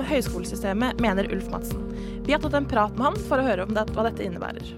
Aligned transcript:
om 0.00 0.08
høyskolesystemet, 0.08 1.00
mener 1.02 1.28
Ulf 1.32 1.50
Madsen. 1.52 1.82
Vi 2.24 2.32
har 2.32 2.40
tatt 2.42 2.56
en 2.56 2.68
prat 2.68 2.94
med 2.96 3.10
ham 3.10 3.18
for 3.28 3.40
å 3.40 3.44
høre 3.44 3.66
om 3.66 3.74
det, 3.76 3.84
hva 3.94 4.06
dette 4.08 4.24
innebærer. 4.24 4.72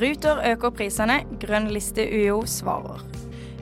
Ruter 0.00 0.42
øker 0.52 0.74
prisene, 0.76 1.22
grønn 1.42 1.70
liste 1.74 2.04
UiO 2.06 2.42
svarer. 2.48 3.02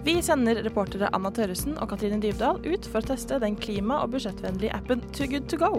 Vi 0.05 0.19
sender 0.25 0.61
reportere 0.65 1.11
Anna 1.15 1.31
Tørresen 1.35 1.77
og 1.79 1.91
Katrine 1.93 2.21
Dybdahl 2.23 2.61
ut 2.65 2.87
for 2.89 3.01
å 3.01 3.11
teste 3.11 3.41
den 3.43 3.57
klima- 3.61 4.03
og 4.03 4.13
budsjettvennlige 4.15 4.75
appen 4.77 5.03
Too 5.13 5.29
Good 5.31 5.49
To 5.53 5.59
Go. 5.61 5.73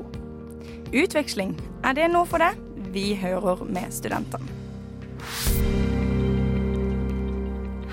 Utveksling, 0.94 1.54
er 1.86 1.98
det 1.98 2.10
noe 2.14 2.28
for 2.30 2.42
deg? 2.42 2.58
Vi 2.94 3.14
hører 3.20 3.64
med 3.70 3.94
studentene. 3.94 4.58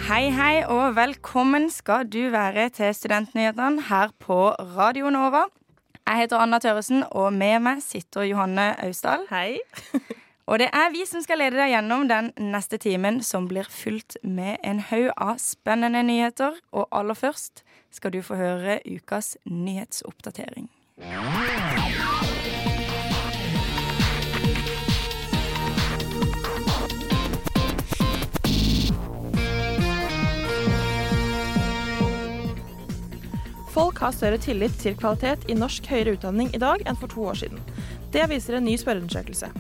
Hei, 0.07 0.29
hei, 0.31 0.63
og 0.71 0.95
velkommen 0.95 1.67
skal 1.73 2.07
du 2.07 2.29
være 2.31 2.69
til 2.77 2.93
Studentnyhetene 2.95 3.89
her 3.89 4.13
på 4.23 4.53
Radio 4.77 5.11
Nova. 5.11 5.49
Jeg 6.07 6.21
heter 6.21 6.39
Anna 6.39 6.61
Tørresen, 6.63 7.03
og 7.11 7.33
med 7.35 7.59
meg 7.65 7.81
sitter 7.83 8.23
Johanne 8.29 8.69
Austdal. 8.85 9.25
Hei. 9.27 9.59
Og 10.47 10.61
det 10.63 10.69
er 10.71 10.93
vi 10.95 11.03
som 11.03 11.19
skal 11.25 11.41
lede 11.43 11.59
deg 11.59 11.73
gjennom 11.73 12.05
den 12.07 12.29
neste 12.39 12.79
timen, 12.79 13.19
som 13.27 13.49
blir 13.51 13.67
fylt 13.67 14.15
med 14.23 14.63
en 14.63 14.79
haug 14.93 15.11
av 15.19 15.41
spennende 15.43 16.05
nyheter. 16.07 16.61
Og 16.71 16.87
aller 16.95 17.19
først 17.19 17.65
skal 17.91 18.15
du 18.15 18.21
få 18.23 18.39
høre 18.39 18.79
ukas 18.87 19.35
nyhetsoppdatering. 19.51 20.71
Folk 33.77 33.99
har 34.01 34.15
større 34.17 34.39
tillit 34.41 34.73
til 34.81 34.95
kvalitet 34.97 35.43
i 35.53 35.55
norsk 35.55 35.85
høyere 35.93 36.15
utdanning 36.17 36.49
i 36.57 36.61
dag 36.63 36.81
enn 36.89 36.97
for 36.97 37.13
to 37.13 37.27
år 37.29 37.37
siden. 37.43 37.59
Det 38.15 38.23
viser 38.31 38.57
en 38.57 38.65
ny 38.65 38.73
spørreundersøkelse. 38.81 39.51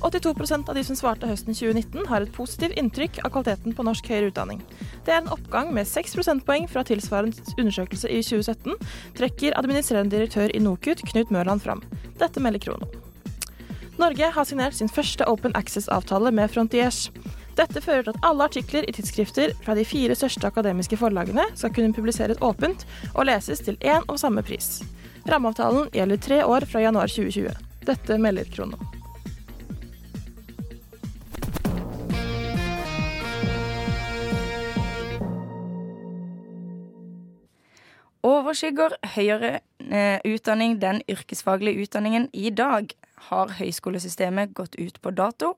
82% 0.00 0.70
av 0.70 0.78
de 0.78 0.84
som 0.86 0.96
svarte 0.96 1.28
høsten 1.28 1.52
2019, 1.52 2.06
har 2.08 2.24
et 2.24 2.32
positivt 2.32 2.78
inntrykk 2.80 3.18
av 3.26 3.34
kvaliteten 3.34 3.74
på 3.76 3.84
norsk 3.84 4.08
høyere 4.08 4.30
utdanning. 4.30 4.62
Det 5.04 5.12
er 5.12 5.20
en 5.20 5.28
oppgang 5.34 5.74
med 5.76 5.90
6 5.90 6.16
prosentpoeng 6.16 6.64
fra 6.72 6.86
tilsvarende 6.88 7.44
undersøkelse 7.58 8.08
i 8.08 8.22
2017, 8.24 8.78
trekker 9.20 9.58
administrerende 9.60 10.16
direktør 10.16 10.48
i 10.48 10.64
NOKUT, 10.64 11.04
Knut 11.12 11.34
Mørland, 11.34 11.60
fram. 11.60 11.84
Dette 12.22 12.40
melder 12.40 12.64
Krono. 12.64 12.88
Norge 14.00 14.32
har 14.32 14.48
signert 14.48 14.80
sin 14.80 14.88
første 14.88 15.28
Open 15.28 15.52
Access-avtale 15.58 16.32
med 16.32 16.48
Frontiers. 16.54 17.10
Dette 17.58 17.80
fører 17.82 18.04
til 18.06 18.14
at 18.14 18.26
alle 18.28 18.46
artikler 18.46 18.84
i 18.86 18.92
tidsskrifter 18.94 19.50
fra 19.64 19.74
de 19.74 19.82
fire 19.82 20.14
største 20.14 20.46
akademiske 20.46 20.94
forlagene 21.00 21.42
skal 21.58 21.72
kunne 21.74 21.96
publiseres 21.96 22.38
åpent 22.44 22.84
og 23.16 23.26
leses 23.26 23.64
til 23.66 23.74
én 23.82 24.04
og 24.06 24.20
samme 24.22 24.44
pris. 24.46 24.84
Rammeavtalen 25.26 25.90
gjelder 25.90 26.22
tre 26.22 26.38
år 26.46 26.68
fra 26.70 26.84
januar 26.84 27.10
2020. 27.10 27.50
Dette 27.88 28.18
melder 28.22 28.46
Krono. 28.54 28.78
Overskygger 38.28 38.94
høyere 39.16 39.58
eh, 39.82 40.22
utdanning 40.30 40.78
den 40.78 41.02
yrkesfaglige 41.10 41.88
utdanningen 41.88 42.30
i 42.32 42.54
dag? 42.54 42.94
Har 43.26 43.48
høyskolesystemet 43.58 44.54
gått 44.54 44.74
ut 44.78 45.00
på 45.02 45.10
dato? 45.10 45.54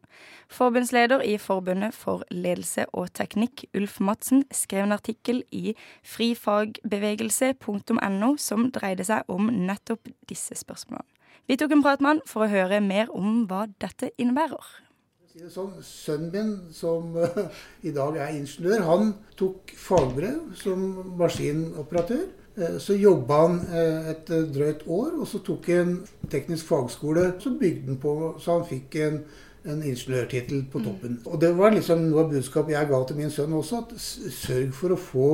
Forbundsleder 0.48 1.20
i 1.26 1.38
Forbundet 1.38 1.94
for 1.94 2.22
ledelse 2.32 2.86
og 2.96 3.12
teknikk, 3.14 3.64
Ulf 3.76 4.00
Madsen, 4.00 4.44
skrev 4.50 4.82
en 4.86 4.92
artikkel 4.96 5.44
i 5.52 5.74
frifagbevegelse.no 6.16 8.36
som 8.40 8.70
dreide 8.72 9.04
seg 9.04 9.22
om 9.28 9.46
nettopp 9.52 10.08
disse 10.30 10.54
spørsmålene. 10.58 11.20
Vi 11.50 11.56
tok 11.58 11.72
en 11.74 11.82
prat 11.82 12.00
med 12.00 12.10
han 12.10 12.20
for 12.30 12.44
å 12.44 12.52
høre 12.52 12.78
mer 12.84 13.10
om 13.16 13.46
hva 13.50 13.64
dette 13.82 14.12
innebærer. 14.20 14.66
Sånn, 15.50 15.72
Sønnen 15.86 16.30
min, 16.34 16.50
som 16.74 17.14
eh, 17.18 17.60
i 17.86 17.92
dag 17.94 18.16
er 18.18 18.34
ingeniør, 18.34 18.82
han 18.82 19.12
tok 19.38 19.70
fagbrev 19.78 20.50
som 20.58 20.82
maskinoperatør. 21.18 22.24
Eh, 22.56 22.78
Så 22.78 22.94
jobba 22.98 23.42
han 23.46 23.60
eh, 23.72 24.10
et 24.14 24.32
drøyt 24.54 24.82
år, 24.86 25.14
og 25.20 25.28
så 25.28 25.38
tok 25.46 25.70
han 25.70 25.94
teknisk 26.30 26.66
fagskole. 26.66 27.32
Så 27.38 27.54
bygde 27.60 27.94
han 27.94 28.00
på, 28.02 28.16
så 28.40 28.58
han 28.58 28.68
fikk 28.68 28.96
en, 29.04 29.22
en 29.64 29.82
ingeniørtittel 29.82 30.64
på 30.72 30.82
toppen. 30.84 31.20
Og 31.26 31.40
det 31.40 31.54
var 31.58 31.74
liksom 31.76 32.08
noe 32.08 32.24
av 32.24 32.34
budskapet 32.34 32.74
jeg 32.74 32.90
ga 32.90 33.00
til 33.06 33.20
min 33.20 33.32
sønn 33.32 33.56
også, 33.56 33.84
at 33.84 33.96
sørg 34.34 34.74
for 34.76 34.94
å 34.94 35.00
få 35.00 35.30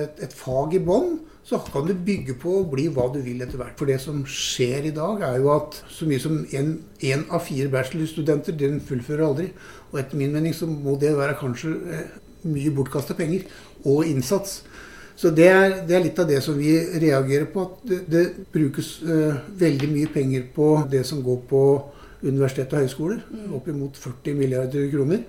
et, 0.00 0.20
et 0.22 0.32
fag 0.36 0.76
i 0.76 0.82
bånn. 0.84 1.18
Så 1.44 1.58
kan 1.72 1.86
du 1.88 1.94
bygge 1.96 2.36
på 2.38 2.52
å 2.60 2.66
bli 2.68 2.84
hva 2.92 3.06
du 3.10 3.18
vil 3.24 3.40
etter 3.42 3.58
hvert. 3.58 3.78
For 3.80 3.88
det 3.88 3.96
som 4.02 4.20
skjer 4.28 4.90
i 4.90 4.94
dag, 4.94 5.22
er 5.24 5.38
jo 5.40 5.48
at 5.54 5.80
så 5.90 6.06
mye 6.06 6.20
som 6.22 6.42
én 6.52 7.22
av 7.32 7.46
fire 7.46 7.70
bachelorstudenter 7.72 8.58
den 8.60 8.78
fullfører 8.84 9.24
aldri. 9.26 9.48
Og 9.90 10.02
etter 10.02 10.20
min 10.20 10.34
mening 10.36 10.54
så 10.54 10.68
må 10.70 10.98
det 11.00 11.16
være 11.16 11.38
kanskje 11.40 11.72
eh, 11.96 12.12
mye 12.44 12.72
bortkasta 12.76 13.16
penger 13.18 13.48
og 13.88 14.04
innsats. 14.06 14.60
Så 15.20 15.28
det 15.36 15.48
er, 15.52 15.72
det 15.84 15.96
er 15.96 16.04
litt 16.06 16.20
av 16.22 16.28
det 16.30 16.38
som 16.40 16.56
vi 16.56 16.72
reagerer 17.02 17.48
på. 17.52 17.66
At 17.66 17.88
det, 17.90 18.00
det 18.08 18.24
brukes 18.54 18.94
uh, 19.04 19.42
veldig 19.60 19.88
mye 19.92 20.08
penger 20.14 20.46
på 20.54 20.72
det 20.90 21.02
som 21.08 21.20
går 21.24 21.42
på 21.50 21.64
universitet 22.24 22.72
og 22.72 22.86
høyskoler. 22.86 23.18
Oppimot 23.56 24.00
40 24.00 24.38
milliarder 24.38 24.88
kroner. 24.92 25.26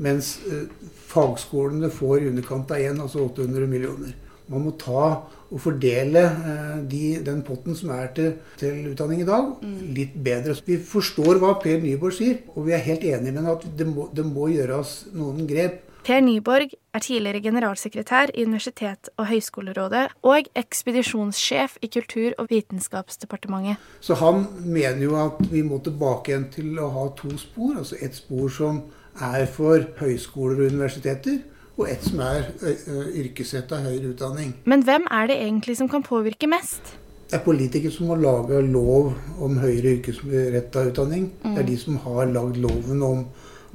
Mens 0.00 0.38
uh, 0.48 0.64
fagskolene 1.10 1.92
får 1.92 2.22
i 2.22 2.30
underkant 2.30 2.72
av 2.72 2.80
én, 2.80 3.02
altså 3.02 3.26
800 3.28 3.68
millioner. 3.68 4.16
Man 4.48 4.62
må 4.62 4.72
ta 4.80 5.04
og 5.46 5.60
fordele 5.60 6.22
uh, 6.32 6.78
de, 6.88 7.18
den 7.26 7.44
potten 7.44 7.76
som 7.76 7.92
er 7.92 8.08
til, 8.16 8.32
til 8.56 8.88
utdanning 8.94 9.20
i 9.20 9.28
dag, 9.28 9.52
litt 9.98 10.16
bedre. 10.16 10.56
Vi 10.64 10.80
forstår 10.80 11.42
hva 11.42 11.58
Per 11.60 11.84
Nyborg 11.84 12.16
sier, 12.16 12.40
og 12.54 12.70
vi 12.70 12.72
er 12.72 12.88
helt 12.88 13.04
enige 13.04 13.36
med 13.36 13.44
ham 13.44 13.58
at 13.58 13.68
det 13.76 13.90
må, 13.90 14.08
det 14.16 14.24
må 14.32 14.48
gjøres 14.54 15.02
noen 15.12 15.44
grep. 15.50 15.82
Per 16.06 16.20
Nyborg 16.22 16.70
er 16.94 17.02
tidligere 17.02 17.40
generalsekretær 17.42 18.30
i 18.38 18.44
Universitet- 18.46 19.08
og 19.18 19.26
høyskolerådet 19.26 20.04
og 20.22 20.46
ekspedisjonssjef 20.54 21.72
i 21.82 21.88
Kultur- 21.90 22.36
og 22.38 22.46
vitenskapsdepartementet. 22.50 23.80
Så 24.00 24.14
han 24.14 24.46
mener 24.62 25.02
jo 25.02 25.16
at 25.18 25.40
vi 25.50 25.64
må 25.66 25.80
tilbake 25.82 26.30
igjen 26.30 26.44
til 26.54 26.78
å 26.78 26.92
ha 26.94 27.08
to 27.18 27.32
spor. 27.40 27.72
Altså 27.80 27.98
et 27.98 28.14
spor 28.14 28.46
som 28.54 28.78
er 29.18 29.48
for 29.50 29.82
høyskoler 29.98 30.60
og 30.60 30.76
universiteter, 30.76 31.40
og 31.74 31.90
et 31.90 32.06
som 32.06 32.22
er 32.22 32.52
yrkesretta 33.24 33.82
høyere 33.88 34.12
utdanning. 34.14 34.54
Men 34.64 34.86
hvem 34.86 35.10
er 35.10 35.26
det 35.26 35.40
egentlig 35.42 35.76
som 35.76 35.90
kan 35.90 36.06
påvirke 36.06 36.46
mest? 36.46 36.94
Det 37.26 37.40
er 37.40 37.42
politikere 37.42 37.90
som 37.90 38.14
har 38.14 38.22
laga 38.22 38.62
lov 38.62 39.10
om 39.42 39.58
høyere 39.58 39.98
yrkesretta 39.98 40.86
utdanning. 40.86 41.32
Det 41.42 41.58
er 41.64 41.66
de 41.66 41.76
som 41.82 41.98
har 42.06 42.30
lagd 42.30 42.62
loven 42.62 43.02
om, 43.02 43.26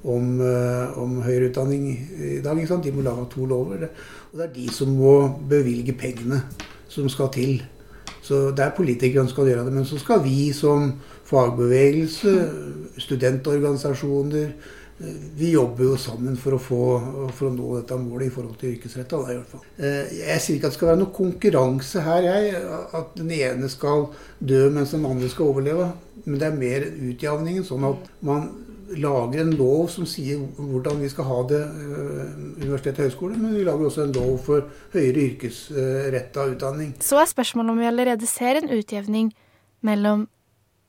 om, 0.03 0.41
eh, 0.41 0.97
om 0.97 1.21
høyere 1.21 1.51
utdanning 1.51 1.85
i 1.91 2.39
dag. 2.41 2.57
Ikke 2.57 2.67
sant? 2.67 2.83
De 2.83 2.91
må 2.91 3.03
lage 3.05 3.27
to 3.29 3.45
lover. 3.45 3.89
Og 4.31 4.39
det 4.39 4.47
er 4.49 4.53
de 4.55 4.67
som 4.73 4.87
må 4.97 5.15
bevilge 5.49 5.93
pengene 5.93 6.41
som 6.89 7.09
skal 7.09 7.29
til. 7.33 7.61
Så 8.21 8.51
det 8.55 8.65
er 8.65 8.75
politikerne 8.77 9.27
som 9.27 9.35
skal 9.35 9.49
gjøre 9.51 9.65
det. 9.65 9.73
Men 9.73 9.85
så 9.85 9.99
skal 9.99 10.23
vi 10.23 10.51
som 10.53 10.93
fagbevegelse, 11.25 12.35
studentorganisasjoner 12.97 14.53
eh, 15.01 15.19
vi 15.35 15.51
jobber 15.51 15.83
jo 15.83 15.95
sammen 15.97 16.35
for 16.37 16.53
å, 16.53 16.59
få, 16.61 16.81
for 17.33 17.49
å 17.49 17.53
nå 17.53 17.69
dette 17.79 17.97
målet 17.97 18.27
i 18.29 18.33
forhold 18.33 18.57
til 18.61 18.75
yrkesretta. 18.75 19.21
i 19.31 19.37
hvert 19.37 19.53
fall. 19.53 19.63
Eh, 19.77 20.17
Jeg 20.21 20.41
sier 20.41 20.57
ikke 20.57 20.69
at 20.69 20.75
det 20.75 20.79
skal 20.79 20.91
være 20.91 21.01
noe 21.01 21.15
konkurranse 21.15 22.03
her, 22.05 22.27
jeg. 22.27 22.65
At 22.93 23.15
den 23.17 23.31
ene 23.37 23.69
skal 23.69 24.09
dø 24.39 24.67
mens 24.69 24.93
den 24.93 25.05
andre 25.05 25.29
skal 25.29 25.53
overleve. 25.53 25.91
Men 26.25 26.37
det 26.39 26.47
er 26.49 26.59
mer 26.59 26.85
utjevningen, 27.09 27.65
sånn 27.65 27.87
at 27.89 28.11
man 28.21 28.51
lager 28.97 29.41
en 29.43 29.53
lov 29.55 29.87
som 29.93 30.05
sier 30.09 30.41
hvordan 30.57 30.99
vi 31.03 31.09
skal 31.11 31.27
ha 31.29 31.39
det 31.51 31.61
eh, 31.61 32.35
universitet 32.63 32.99
og 32.99 33.05
høyskole. 33.07 33.37
Men 33.39 33.55
vi 33.55 33.63
lager 33.67 33.87
også 33.87 34.05
en 34.07 34.13
lov 34.17 34.35
for 34.45 34.67
høyere 34.95 35.27
yrkesretta 35.29 36.49
utdanning. 36.55 36.93
Så 37.03 37.21
er 37.21 37.29
spørsmålet 37.31 37.71
om 37.75 37.81
vi 37.81 37.89
allerede 37.89 38.27
ser 38.29 38.59
en 38.61 38.69
utjevning 38.75 39.31
mellom 39.81 40.27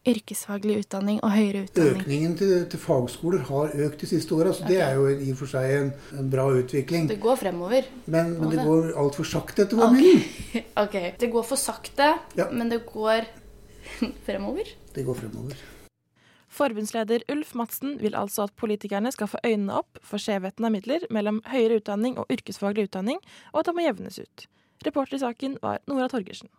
yrkesfaglig 0.02 0.80
utdanning 0.82 1.20
og 1.22 1.30
høyere 1.30 1.60
utdanning. 1.68 2.00
Økningen 2.02 2.32
til, 2.40 2.54
til 2.72 2.80
fagskoler 2.82 3.44
har 3.46 3.74
økt 3.86 4.00
de 4.02 4.08
siste 4.10 4.34
åra, 4.34 4.50
så 4.56 4.66
det 4.66 4.80
er 4.82 4.96
jo 4.98 5.04
i 5.12 5.28
og 5.30 5.38
for 5.38 5.52
seg 5.52 5.74
en, 5.76 5.92
en 6.18 6.30
bra 6.32 6.48
utvikling. 6.58 7.06
Det 7.10 7.20
går 7.22 7.38
fremover. 7.38 7.86
Men, 8.10 8.32
men 8.40 8.50
det 8.50 8.64
går 8.66 8.90
altfor 8.98 9.28
sakte, 9.30 9.62
etter 9.68 9.78
vår 9.78 9.94
mening. 9.94 10.24
Ok, 10.82 10.96
Det 11.20 11.30
går 11.30 11.46
for 11.46 11.60
sakte, 11.60 12.16
Ja. 12.38 12.48
men 12.50 12.72
det 12.72 12.80
går 12.88 13.28
fremover. 14.26 14.74
Det 14.92 15.06
går 15.06 15.20
fremover. 15.22 15.62
Forbundsleder 16.52 17.22
Ulf 17.32 17.54
Madsen 17.56 17.96
vil 18.02 18.16
altså 18.18 18.44
at 18.44 18.56
politikerne 18.60 19.12
skal 19.14 19.30
få 19.32 19.40
øynene 19.46 19.78
opp 19.80 20.00
for 20.04 20.20
skjevheten 20.20 20.66
av 20.68 20.74
midler 20.74 21.06
mellom 21.10 21.40
høyere 21.48 21.80
utdanning 21.80 22.18
og 22.20 22.28
yrkesfaglig 22.32 22.90
utdanning, 22.90 23.22
og 23.52 23.62
at 23.62 23.70
det 23.70 23.76
må 23.76 23.86
jevnes 23.86 24.18
ut. 24.20 24.44
Reporter 24.84 25.16
i 25.16 25.22
saken 25.22 25.56
var 25.62 25.80
Nora 25.88 26.10
Torgersen. 26.12 26.50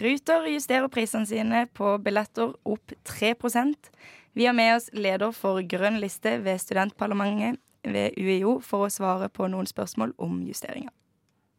Ruter 0.00 0.46
justerer 0.48 0.88
prisene 0.88 1.28
sine 1.28 1.66
på 1.76 1.98
billetter 2.00 2.54
opp 2.64 2.94
3% 3.04 3.90
Vi 4.32 4.46
har 4.46 4.56
med 4.56 4.76
oss 4.78 4.88
leder 4.96 5.32
for 5.36 5.60
Grønn 5.68 6.00
liste 6.00 6.38
ved 6.42 6.62
studentparlamentet 6.62 7.60
ved 7.84 8.16
UiO 8.16 8.56
for 8.64 8.86
å 8.86 8.92
svare 8.92 9.28
på 9.28 9.46
noen 9.52 9.68
spørsmål 9.68 10.14
om 10.16 10.40
justeringer. 10.48 10.90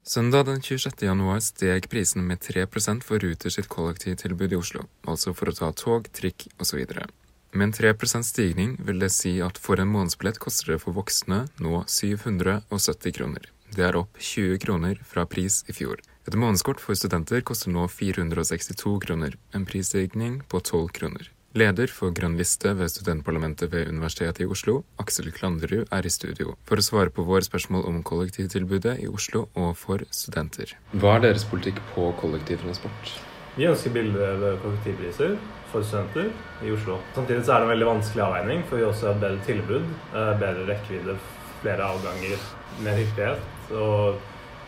Søndag 0.05 0.45
den 0.49 0.61
26. 0.61 1.05
januar 1.05 1.39
steg 1.41 1.87
prisene 1.89 2.25
med 2.25 2.41
3 2.41 2.65
for 3.05 3.21
Ruter 3.21 3.49
sitt 3.49 3.69
kollektivtilbud 3.69 4.53
i 4.53 4.57
Oslo, 4.57 4.83
altså 5.07 5.33
for 5.33 5.49
å 5.49 5.53
ta 5.53 5.71
tog, 5.73 6.09
trikk 6.13 6.47
osv. 6.61 6.81
Med 7.55 7.63
en 7.63 7.73
3% 7.73 8.21
stigning 8.21 8.75
vil 8.83 8.99
det 8.99 9.13
si 9.15 9.37
at 9.39 9.55
for 9.63 9.79
en 9.79 9.87
månedsbillett 9.87 10.41
koster 10.43 10.73
det 10.73 10.81
for 10.83 10.91
voksne 10.97 11.45
nå 11.63 11.85
770 11.87 13.13
kroner. 13.15 13.45
Det 13.71 13.85
er 13.87 13.95
opp 13.95 14.19
20 14.19 14.59
kroner 14.59 14.99
fra 15.07 15.23
pris 15.23 15.61
i 15.71 15.75
fjor. 15.77 16.01
Et 16.27 16.35
månedskort 16.35 16.83
for 16.83 16.99
studenter 16.99 17.39
koster 17.47 17.71
nå 17.71 17.85
462 17.87 18.97
kroner, 19.05 19.37
en 19.55 19.63
prisstigning 19.69 20.41
på 20.51 20.59
12 20.59 20.89
kroner. 20.99 21.29
Leder 21.55 21.87
for 21.87 22.11
Grønn 22.11 22.35
liste 22.35 22.73
ved 22.75 22.91
studentparlamentet 22.91 23.71
ved 23.71 23.87
Universitetet 23.87 24.43
i 24.43 24.49
Oslo, 24.51 24.81
Aksel 24.99 25.31
Klanderud, 25.31 25.87
er 25.87 26.03
i 26.03 26.11
studio 26.11 26.57
for 26.67 26.81
å 26.81 26.83
svare 26.83 27.13
på 27.15 27.23
våre 27.23 27.47
spørsmål 27.47 27.87
om 27.87 28.01
kollektivtilbudet 28.03 28.97
i 29.05 29.07
Oslo 29.07 29.45
og 29.55 29.77
for 29.79 30.03
studenter. 30.11 30.75
Hva 30.91 31.15
er 31.15 31.29
deres 31.29 31.47
politikk 31.47 31.79
på 31.93 32.11
kollektivtransport? 32.19 33.15
Vi 33.55 33.69
ønsker 33.71 33.95
billigere 33.95 34.57
kollektivpriser 34.59 35.37
for 35.75 35.83
studenter 35.83 36.29
i 36.63 36.71
Oslo. 36.71 36.99
Samtidig 37.15 37.43
så 37.45 37.55
er 37.55 37.59
det 37.59 37.67
en 37.67 37.73
veldig 37.73 37.89
vanskelig 37.89 38.23
avveining, 38.23 38.61
for 38.69 38.79
vi 38.79 38.85
også 38.87 39.09
har 39.09 39.19
bedre 39.19 39.41
tilbud, 39.47 39.89
eh, 40.13 40.31
bedre 40.39 40.69
rekkevidde, 40.69 41.17
flere 41.63 41.89
avganger, 41.91 42.47
mer 42.85 43.03
hyppighet. 43.03 43.51
og 43.73 44.19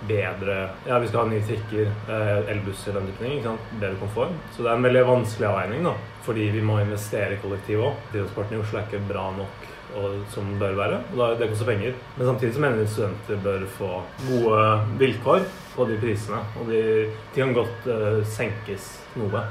bedre 0.07 0.69
Ja, 0.87 0.97
vi 0.99 1.07
skal 1.07 1.19
ha 1.19 1.25
nye 1.29 1.41
trikker, 1.45 1.87
eh, 2.09 2.51
elbusser, 2.51 2.93
den 2.93 3.07
type 3.07 3.23
ting. 3.23 3.59
Bedre 3.79 3.95
komfort. 3.99 4.33
Så 4.51 4.63
det 4.63 4.71
er 4.71 4.75
en 4.75 4.83
veldig 4.83 5.05
vanskelig 5.05 5.47
avveining, 5.47 5.83
da. 5.83 5.93
Fordi 6.23 6.49
vi 6.49 6.61
må 6.61 6.79
investere 6.81 7.33
i 7.33 7.37
kollektiv 7.37 7.79
òg. 7.79 7.93
Transporten 8.11 8.57
i 8.57 8.61
Oslo 8.61 8.79
er 8.79 8.83
ikke 8.87 9.07
bra 9.07 9.31
nok 9.37 9.67
og, 9.95 10.25
som 10.29 10.59
bør 10.59 10.75
være. 10.75 11.01
Og 11.15 11.39
det 11.39 11.49
koster 11.49 11.65
penger. 11.65 11.93
Men 12.17 12.27
samtidig 12.27 12.53
så 12.53 12.59
mener 12.59 12.77
vi 12.77 12.87
studenter 12.87 13.43
bør 13.43 13.65
få 13.77 14.03
gode 14.27 14.81
vilkår 14.99 15.45
på 15.75 15.85
de 15.85 15.97
prisene. 16.01 16.41
Og 16.59 16.67
de, 16.71 16.81
de 17.35 17.41
kan 17.41 17.53
godt 17.53 17.87
uh, 17.87 18.25
senkes 18.25 19.01
noe. 19.15 19.43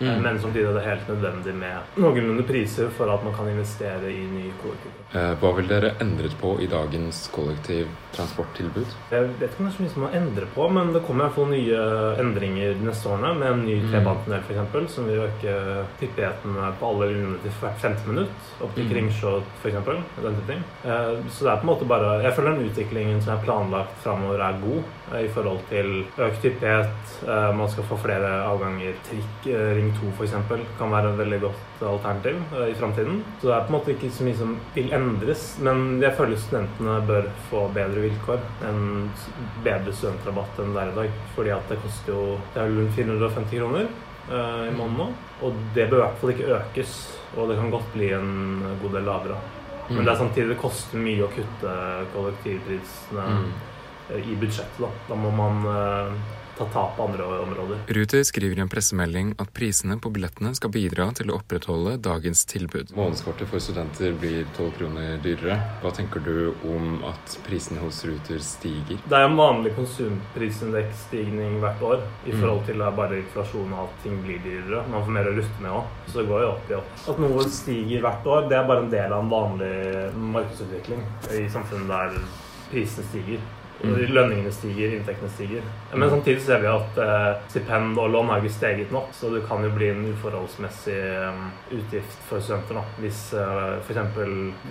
Mm. 0.00 0.22
Men 0.22 0.40
samtidig 0.40 0.68
er 0.68 0.76
det 0.76 0.84
helt 0.84 1.08
nødvendig 1.08 1.54
med 1.56 1.96
noenlunde 1.96 2.44
priser 2.44 2.90
for 2.92 3.08
at 3.12 3.24
man 3.24 3.32
kan 3.34 3.48
investere 3.48 4.10
i 4.12 4.26
ny 4.28 4.50
kollektiv. 4.60 4.92
Eh, 5.16 5.32
hva 5.40 5.52
vil 5.56 5.68
dere 5.70 5.94
endret 6.02 6.34
på 6.40 6.56
i 6.60 6.66
dagens 6.68 7.22
kollektivtransporttilbud? 7.32 8.92
Jeg 9.12 9.28
vet 9.40 9.46
ikke 9.46 9.62
om 9.62 9.68
det 9.68 9.72
er 9.72 9.76
så 9.76 9.84
mye 9.84 9.94
som 9.94 10.04
man 10.04 10.16
endre 10.18 10.48
på, 10.52 10.66
men 10.76 10.92
det 10.92 11.02
kommer 11.06 11.24
i 11.24 11.28
hvert 11.28 11.38
fall 11.38 11.52
nye 11.52 11.78
endringer 12.20 12.74
de 12.76 12.88
neste 12.90 13.08
årene. 13.08 13.32
Med 13.40 13.52
en 13.52 13.64
ny 13.64 13.78
mm. 13.80 13.86
trebanetunnel 13.92 14.44
f.eks. 14.44 14.96
som 14.96 15.08
vil 15.08 15.22
øke 15.24 15.54
hyppigheten 16.02 16.58
på 16.80 16.90
alle 16.90 17.10
linjene 17.12 17.40
til 17.44 17.56
hvert 17.62 17.80
femte 17.86 18.10
minutt. 18.10 18.52
Opp 18.60 18.76
til 18.76 18.84
mm. 18.84 18.92
Kringsjå 18.92 19.34
f.eks. 19.62 19.80
Den 20.20 20.38
type 20.40 20.50
ting. 20.52 20.66
Eh, 20.84 21.14
så 21.30 21.48
det 21.48 21.54
er 21.54 21.62
på 21.62 21.68
en 21.68 21.72
måte 21.72 21.88
bare 21.88 22.12
Jeg 22.26 22.36
føler 22.36 22.52
den 22.52 22.68
utviklingen 22.68 23.24
som 23.24 23.36
er 23.36 23.44
planlagt 23.46 23.96
framover, 24.04 24.44
er 24.44 24.60
god 24.60 24.82
eh, 25.14 25.24
i 25.24 25.32
forhold 25.32 25.64
til 25.72 25.92
økt 26.04 26.44
hyppighet. 26.44 27.16
Man 27.56 27.68
skal 27.70 27.86
få 27.88 27.96
flere 28.00 28.28
avganger 28.44 28.96
trikk, 29.06 29.46
ring 29.46 29.85
Ring 29.86 29.94
2 29.94 30.06
f.eks. 30.18 30.32
kan 30.78 30.90
være 30.90 31.12
et 31.12 31.18
veldig 31.20 31.38
godt 31.44 31.82
alternativ 31.86 32.38
uh, 32.52 32.64
i 32.66 32.74
framtiden. 32.74 33.20
Så 33.40 33.48
det 33.48 33.54
er 33.54 33.66
på 33.66 33.70
en 33.70 33.76
måte 33.76 33.92
ikke 33.94 34.10
så 34.10 34.26
mye 34.26 34.38
som 34.38 34.54
vil 34.74 34.94
endres, 34.96 35.44
men 35.62 35.84
jeg 36.02 36.16
føler 36.18 36.40
studentene 36.42 36.96
bør 37.06 37.28
få 37.50 37.66
bedre 37.74 38.02
vilkår. 38.06 38.42
En 38.66 38.80
bedre 39.64 39.94
studentrabatt 39.94 40.58
enn 40.62 40.74
det 40.74 40.82
er 40.82 40.90
i 40.90 40.96
dag. 40.96 41.20
Fordi 41.36 41.52
at 41.54 41.70
det 41.70 41.78
koster 41.84 42.14
jo 42.14 42.24
Det 42.54 42.62
er 42.62 42.72
rundt 42.72 42.96
450 42.96 43.60
kroner 43.60 43.86
uh, 44.30 44.64
i 44.66 44.74
måneden 44.74 44.98
nå. 45.04 45.10
Og 45.46 45.60
det 45.76 45.90
bør 45.90 46.00
i 46.00 46.04
hvert 46.06 46.18
fall 46.22 46.34
ikke 46.34 46.56
økes. 46.58 46.96
Og 47.36 47.50
det 47.50 47.60
kan 47.60 47.70
godt 47.70 47.92
bli 47.94 48.10
en 48.16 48.32
god 48.82 48.98
del 48.98 49.06
lavere. 49.06 49.38
Men 49.86 50.02
det 50.02 50.10
er 50.10 50.18
samtidig 50.18 50.50
det 50.50 50.58
koster 50.58 50.98
mye 50.98 51.22
å 51.22 51.30
kutte 51.30 51.72
kollektivprisene 52.10 53.26
mm. 53.36 53.50
i 54.18 54.34
budsjettet. 54.40 54.80
Da. 54.82 54.90
da 55.12 55.18
må 55.20 55.30
man 55.36 55.60
ta 56.58 56.66
tap 56.72 56.96
på 56.96 57.02
andre 57.02 57.24
områder. 57.24 57.78
Ruter 57.86 58.22
skriver 58.24 58.58
i 58.58 58.60
en 58.64 58.70
pressemelding 58.72 59.34
at 59.42 59.52
prisene 59.54 59.98
på 60.00 60.10
billettene 60.14 60.54
skal 60.56 60.72
bidra 60.72 61.08
til 61.16 61.30
å 61.30 61.38
opprettholde 61.40 61.96
dagens 62.02 62.44
tilbud. 62.48 62.94
Månedskortet 62.96 63.50
for 63.50 63.62
studenter 63.62 64.16
blir 64.20 64.46
12 64.56 64.70
kroner 64.78 65.18
dyrere. 65.24 65.58
Hva 65.82 65.92
tenker 65.96 66.24
du 66.24 66.54
om 66.68 67.02
at 67.08 67.36
prisene 67.46 67.82
hos 67.84 68.02
Ruter 68.08 68.40
stiger? 68.44 69.02
Det 69.04 69.18
er 69.18 69.28
en 69.28 69.36
vanlig 69.38 69.74
konsumprisindeksstigning 69.76 71.60
hvert 71.64 71.84
år 71.84 72.00
i 72.24 72.32
mm. 72.32 72.40
forhold 72.40 72.64
til 72.70 72.86
bare 72.96 73.20
inflasjon 73.20 73.76
og 73.76 73.84
at 73.84 74.00
ting 74.06 74.16
blir 74.24 74.40
dyrere. 74.44 74.86
Man 74.92 75.04
får 75.04 75.18
mer 75.18 75.30
å 75.30 75.36
rutte 75.36 75.62
med 75.62 75.76
òg, 75.76 75.92
så 76.08 76.22
det 76.22 76.28
går 76.30 76.46
jo 76.46 76.50
opp 76.54 76.72
i 76.72 76.78
opp. 76.80 76.96
At 77.12 77.22
noe 77.22 77.46
stiger 77.52 78.04
hvert 78.06 78.32
år, 78.32 78.48
det 78.50 78.58
er 78.58 78.66
bare 78.70 78.86
en 78.86 78.92
del 78.92 79.12
av 79.12 79.24
en 79.24 79.32
vanlig 79.32 79.76
markedsutvikling 80.36 81.06
i 81.36 81.46
samfunnet 81.52 81.92
der 81.92 82.20
prisene 82.70 83.06
stiger. 83.10 83.46
Mm. 83.84 83.96
Lønningene 84.14 84.52
stiger, 84.52 84.94
inntektene 84.96 85.30
stiger. 85.30 85.64
Men 85.94 86.10
samtidig 86.10 86.42
ser 86.42 86.62
vi 86.62 86.68
at 86.70 86.98
eh, 87.02 87.26
stipend 87.52 87.98
og 88.00 88.10
lån 88.10 88.30
har 88.32 88.40
ikke 88.40 88.54
steget 88.54 88.92
nok, 88.94 89.10
så 89.16 89.30
det 89.34 89.42
kan 89.48 89.64
jo 89.64 89.72
bli 89.74 89.90
en 89.92 90.04
uforholdsmessig 90.10 90.96
um, 91.28 91.42
utgift 91.76 92.24
for 92.28 92.40
studenter 92.44 92.80
da, 92.80 92.84
hvis 93.02 93.20
uh, 93.36 93.76
f.eks. 93.84 94.00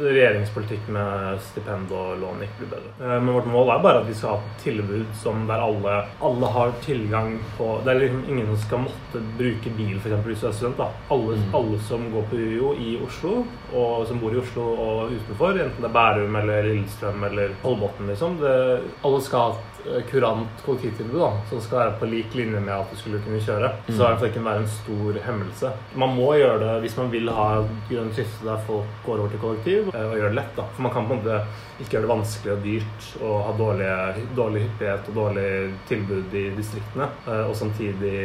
regjeringspolitikk 0.01 0.89
med 0.95 1.39
stipend 1.45 1.93
og 1.95 2.15
lån 2.21 2.43
ikke 2.47 2.63
blir 2.63 2.71
bedre. 2.73 2.93
Uh, 2.99 3.17
men 3.19 3.33
vårt 3.37 3.49
mål 3.53 3.73
er 3.75 3.85
bare 3.85 4.01
at 4.01 4.09
vi 4.09 4.17
skal 4.17 4.35
ha 4.35 4.41
et 4.41 4.65
tilbud 4.65 5.05
som 5.21 5.45
der 5.49 5.63
alle, 5.67 5.95
alle 6.25 6.51
har 6.57 6.73
tilgang 6.85 7.37
på 7.59 7.69
Det 7.85 7.93
er 7.93 8.01
liksom 8.01 8.25
ingen 8.31 8.49
som 8.51 8.61
skal 8.65 8.83
måtte 8.87 9.23
bruke 9.37 9.73
bil 9.77 9.95
f.eks. 9.99 10.17
hvis 10.25 10.43
du 10.43 10.49
er 10.49 10.57
student. 10.57 10.81
da. 10.81 10.89
Alle, 11.13 11.37
mm. 11.37 11.55
alle, 11.61 11.79
som 11.85 12.09
går 12.13 12.27
på 12.31 12.41
UiO 12.41 12.73
i 12.81 12.97
Oslo, 13.05 13.37
og 13.75 14.07
som 14.09 14.19
bor 14.21 14.33
i 14.33 14.41
Oslo 14.41 14.65
og 14.73 15.13
utenfor, 15.13 15.61
enten 15.61 15.85
det 15.85 15.89
er 15.91 15.95
Bærum 15.95 16.41
eller 16.41 16.69
Lillestrøm 16.71 17.23
eller 17.29 17.55
Holbotten, 17.63 18.09
liksom. 18.09 18.39
Det, 18.41 18.55
alle 19.03 19.21
skal 19.21 19.39
ha 19.39 19.49
et 19.49 19.55
eh, 19.55 19.74
kurant 20.09 20.63
kollektivtilbud 20.65 21.19
da, 21.19 21.31
som 21.49 21.61
skal 21.63 21.81
være 21.81 21.95
på 21.99 22.09
lik 22.09 22.35
linje 22.37 22.59
med 22.59 22.73
at 22.75 22.91
du 22.91 22.99
skulle 22.99 23.21
kunne 23.25 23.41
kjøre. 23.43 23.71
Mm. 23.87 23.97
Så 23.97 24.11
det 24.21 24.31
kan 24.33 24.47
være 24.47 24.63
en 24.63 24.71
stor 24.71 25.19
hemmelse. 25.27 25.71
Man 25.95 26.15
må 26.17 26.31
gjøre 26.39 26.59
det 26.63 26.73
hvis 26.85 26.97
man 26.99 27.11
vil 27.13 27.31
ha 27.35 27.47
grønn 27.89 28.11
skifte 28.15 28.47
der 28.47 28.65
folk 28.67 28.99
går 29.05 29.23
over 29.23 29.33
til 29.33 29.43
kollektiv, 29.43 29.93
eh, 29.93 30.07
og 30.09 30.17
gjøre 30.19 30.33
det 30.33 30.39
lett. 30.41 30.53
da. 30.57 30.67
For 30.75 30.85
man 30.87 30.93
kan 30.95 31.07
på 31.09 31.17
en 31.17 31.23
måte 31.23 31.39
ikke 31.79 31.97
gjøre 31.97 32.05
det 32.05 32.11
vanskelig 32.13 32.53
og 32.53 32.63
dyrt 32.63 33.07
og 33.19 33.35
ha 33.45 33.53
dårlig, 33.59 33.89
dårlig 34.37 34.63
hyppighet 34.65 35.09
og 35.11 35.19
dårlig 35.19 35.49
tilbud 35.89 36.35
i 36.39 36.45
distriktene, 36.55 37.09
eh, 37.27 37.43
og 37.49 37.55
samtidig 37.55 38.15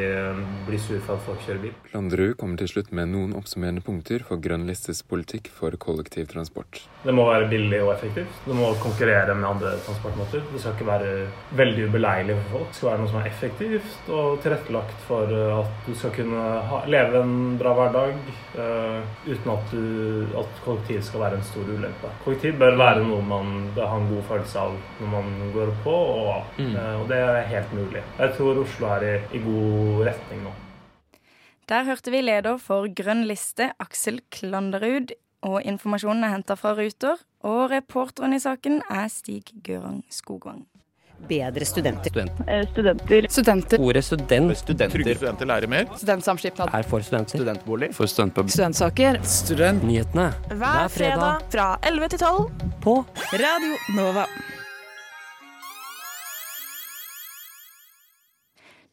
bli 0.69 0.79
sur 0.79 1.01
for 1.01 1.17
at 1.17 1.27
folk 1.27 1.45
kjører 1.47 1.63
bil. 1.67 1.75
Landrud 1.95 2.37
kommer 2.41 2.61
til 2.61 2.71
slutt 2.71 2.93
med 2.97 3.11
noen 3.13 3.35
oppsummerende 3.39 3.83
punkter 3.85 4.25
for 4.27 4.41
Grønn 4.41 4.67
listes 4.69 5.03
politikk 5.03 5.51
for 5.53 5.75
kollektivtransport. 5.81 6.85
Det 7.05 7.15
må 7.17 7.25
være 7.29 7.49
billig 7.51 7.81
og 7.83 7.95
effektivt. 7.95 8.43
Det 8.47 8.57
må 8.57 8.73
konkurrere 8.83 9.35
med 9.35 9.49
andre 9.49 9.75
transportmåter. 9.87 10.45
Det 10.53 10.61
skal 10.63 10.77
ikke 10.77 10.89
være 10.89 11.11
veldig 11.57 11.89
ubeleilig 11.91 12.37
for 12.37 12.53
folk. 12.55 12.69
Det 12.71 12.79
skal 12.79 12.89
være 12.91 13.01
noe 13.03 13.11
som 13.11 13.21
er 13.21 13.29
effektivt 13.31 14.11
og 14.15 14.41
tilrettelagt 14.45 15.05
for 15.09 15.35
eh, 15.35 15.59
at 15.59 15.89
du 15.89 15.93
skal 15.99 16.15
kunne 16.15 16.45
ha, 16.71 16.81
leve 16.91 17.23
en 17.25 17.37
bra 17.61 17.75
hverdag 17.77 18.17
uh, 18.55 19.01
uten 19.27 19.53
at, 19.53 19.73
du, 19.75 20.39
at 20.41 20.63
kollektiv 20.65 21.03
skal 21.07 21.25
være 21.25 21.41
en 21.41 21.47
stor 21.47 21.69
ulempe. 21.69 22.13
Kollektiv 22.25 22.59
bør 22.61 22.79
være 22.81 23.05
noe 23.07 23.21
man 23.27 23.53
bør 23.77 23.91
ha 23.91 24.01
en 24.01 24.09
god 24.13 24.27
følelse 24.31 24.65
av 24.65 24.77
når 25.01 25.13
man 25.17 25.31
går 25.57 25.73
på 25.85 25.95
og 25.95 26.33
av. 26.37 26.59
Mm. 26.59 26.75
Uh, 26.77 26.97
og 27.03 27.07
det 27.11 27.23
er 27.27 27.41
helt 27.55 27.77
mulig. 27.77 28.05
Jeg 28.21 28.37
tror 28.39 28.65
Oslo 28.65 28.93
er 28.97 29.09
i, 29.09 29.15
i 29.39 29.45
god 29.45 30.05
retning 30.11 30.45
nå. 30.47 30.57
Der 31.71 31.87
hørte 31.87 32.11
vi 32.11 32.23
leder 32.23 32.59
for 32.59 32.89
Grønn 32.99 33.27
liste, 33.31 33.71
Aksel 33.83 34.23
Klanderud. 34.35 35.15
Og 35.47 35.63
informasjonen 35.65 36.27
er 36.27 36.35
henta 36.35 36.57
fra 36.59 36.75
Ruter. 36.77 37.23
Og 37.47 37.71
reporteren 37.73 38.35
i 38.37 38.43
saken 38.43 38.83
er 38.91 39.07
Stig 39.09 39.55
Gørang 39.65 40.03
Skogvang 40.13 40.67
bedre 41.29 41.65
studenter. 41.65 42.11
Studenter. 42.11 42.67
studenter. 42.71 43.27
studenter. 43.31 43.81
Ordet 43.81 44.05
student. 44.05 44.59
Studenter. 44.59 44.97
Trygge 44.99 45.17
studenter 45.17 45.47
lærer 45.47 45.67
mer. 45.71 45.89
Studentsamskipnad. 45.97 46.71
Er 46.75 46.83
for 46.83 47.01
studenter. 47.01 47.39
Studentbolig. 47.39 47.91
For 47.95 48.07
studentpub. 48.07 48.51
Studentsaker. 48.51 49.21
Studentnyhetene. 49.23 50.31
Hver 50.55 50.89
fredag 50.89 51.45
fra 51.51 51.69
11 51.87 52.09
til 52.15 52.19
12 52.19 52.49
på 52.85 52.97
Radio 53.33 53.77
Nova. 53.97 54.25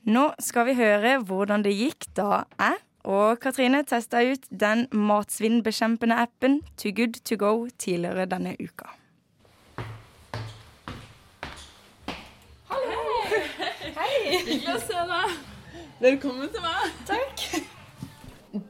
Nå 0.07 0.29
skal 0.39 0.69
vi 0.69 0.77
høre 0.77 1.17
hvordan 1.19 1.65
det 1.65 1.73
gikk 1.75 2.05
da 2.15 2.45
jeg 2.55 2.77
og 3.07 3.39
Katrine 3.43 3.81
testa 3.87 4.21
ut 4.23 4.45
den 4.51 4.85
matsvinnbekjempende 4.91 6.15
appen 6.27 6.61
To 6.79 6.91
Good 6.95 7.21
To 7.27 7.39
Go 7.39 7.51
tidligere 7.79 8.27
denne 8.27 8.55
uka. 8.59 8.91
Hyggelig 14.27 14.73
å 14.73 14.79
se 14.83 15.03
deg. 15.11 15.35
Velkommen 16.01 16.49
til 16.51 16.63
meg. 16.63 16.95
Takk. 17.07 17.43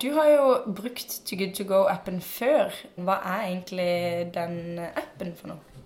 Du 0.01 0.11
har 0.17 0.27
jo 0.29 0.73
brukt 0.77 1.15
To 1.25 1.37
Good 1.39 1.55
To 1.57 1.65
Go-appen 1.65 2.19
før. 2.21 2.75
Hva 2.97 3.17
er 3.25 3.45
egentlig 3.47 3.93
den 4.35 4.83
appen 4.85 5.33
for 5.37 5.53
noe? 5.53 5.77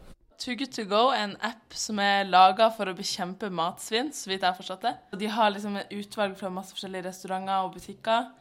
To 0.42 0.56
Good 0.58 0.74
To 0.76 0.84
Go 0.90 1.04
er 1.14 1.28
en 1.28 1.38
app 1.46 1.76
som 1.78 2.02
er 2.02 2.26
laga 2.28 2.72
for 2.74 2.90
å 2.90 2.96
bekjempe 2.98 3.52
matsvinn, 3.54 4.10
så 4.16 4.32
vidt 4.32 4.42
jeg 4.42 4.50
har 4.50 4.58
forstått 4.58 4.88
det. 4.88 4.96
De 5.22 5.30
har 5.30 5.54
liksom 5.54 5.78
et 5.80 5.94
utvalg 6.00 6.34
fra 6.40 6.50
masse 6.52 6.74
forskjellige 6.76 7.06
restauranter 7.08 7.68
og 7.68 7.76
butikker 7.76 8.32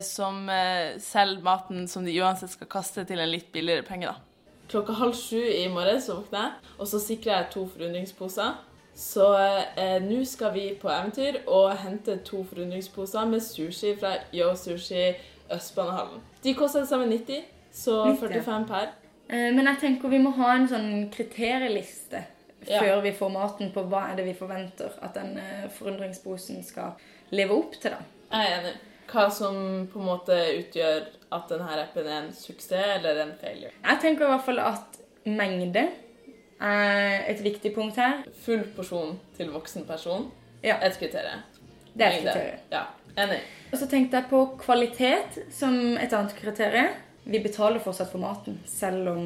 som 0.00 0.48
eh, 0.48 0.96
selger 1.04 1.44
maten 1.44 1.84
som 1.92 2.06
de 2.08 2.16
uansett 2.18 2.54
skal 2.54 2.70
kaste 2.72 3.04
til 3.06 3.20
en 3.20 3.30
litt 3.30 3.52
billigere 3.52 3.84
penge. 3.86 4.08
da. 4.08 4.48
Klokka 4.72 4.96
halv 5.02 5.14
sju 5.18 5.38
i 5.38 5.68
morges 5.70 6.08
så 6.08 6.16
våkna 6.22 6.46
jeg, 6.46 6.72
og 6.78 6.88
så 6.88 7.02
sikrer 7.02 7.34
jeg 7.34 7.52
to 7.52 7.66
forundringsposer. 7.74 8.56
Så 9.00 9.26
eh, 9.80 9.96
nå 10.04 10.18
skal 10.28 10.52
vi 10.54 10.66
på 10.80 10.90
eventyr 10.92 11.38
og 11.48 11.70
hente 11.80 12.18
to 12.26 12.42
forundringsposer 12.44 13.24
med 13.30 13.40
sushi 13.40 13.94
fra 13.96 14.10
Yo 14.36 14.50
Sushi 14.60 15.06
Østbanehallen. 15.54 16.20
De 16.44 16.52
koster 16.54 16.84
sammen 16.84 17.08
90, 17.14 17.40
så 17.72 17.94
90, 18.10 18.20
45 18.20 18.66
per. 18.68 18.90
Eh, 19.30 19.48
Men 19.56 19.66
jeg 19.70 19.78
tenker 19.80 20.12
vi 20.12 20.18
må 20.20 20.34
ha 20.36 20.52
en 20.58 20.68
sånn 20.68 21.08
kriterieliste 21.14 22.20
Ja. 22.68 22.80
før 22.82 23.00
vi 23.00 23.12
får 23.16 23.30
maten 23.32 23.70
på 23.72 23.86
hva 23.88 24.02
er 24.10 24.16
det 24.18 24.24
vi 24.26 24.34
forventer 24.36 24.92
at 25.02 25.14
den 25.16 25.38
eh, 25.40 25.64
forundringsposen 25.78 26.60
skal 26.64 26.92
leve 27.32 27.56
opp 27.56 27.72
til. 27.80 27.90
da. 27.96 28.02
Jeg 28.36 28.50
er 28.52 28.58
enig. 28.60 28.74
Hva 29.10 29.24
som 29.32 29.56
på 29.90 29.98
en 29.98 30.06
måte 30.06 30.36
utgjør 30.58 31.06
at 31.32 31.48
denne 31.48 31.80
appen 31.86 32.06
er 32.06 32.18
en 32.26 32.32
suksess 32.36 32.98
eller 32.98 33.22
en 33.24 33.32
failure. 33.40 33.72
Jeg 33.82 33.98
tenker 34.02 34.26
i 34.26 34.28
hvert 34.34 34.44
fall 34.44 34.60
at 34.60 35.00
mengde 35.24 35.88
et 36.60 37.40
viktig 37.44 37.74
punkt 37.74 37.96
her. 37.96 38.24
Full 38.44 38.66
porsjon 38.76 39.16
til 39.36 39.52
voksen 39.54 39.86
person. 39.88 40.28
Ja. 40.62 40.76
Et 40.84 40.98
kriterium. 41.00 41.44
Det 41.94 42.06
er 42.06 42.16
et 42.16 42.24
kriterium. 42.24 42.66
Ja, 42.72 42.82
enig. 43.16 43.38
Og 43.70 43.78
så 43.78 43.86
tenkte 43.88 44.18
jeg 44.18 44.28
på 44.30 44.42
kvalitet 44.60 45.38
som 45.54 45.96
et 45.96 46.12
annet 46.12 46.34
kriterium. 46.36 46.92
Vi 47.24 47.38
betaler 47.44 47.80
fortsatt 47.82 48.10
for 48.12 48.22
maten, 48.22 48.58
selv 48.66 49.08
om 49.12 49.24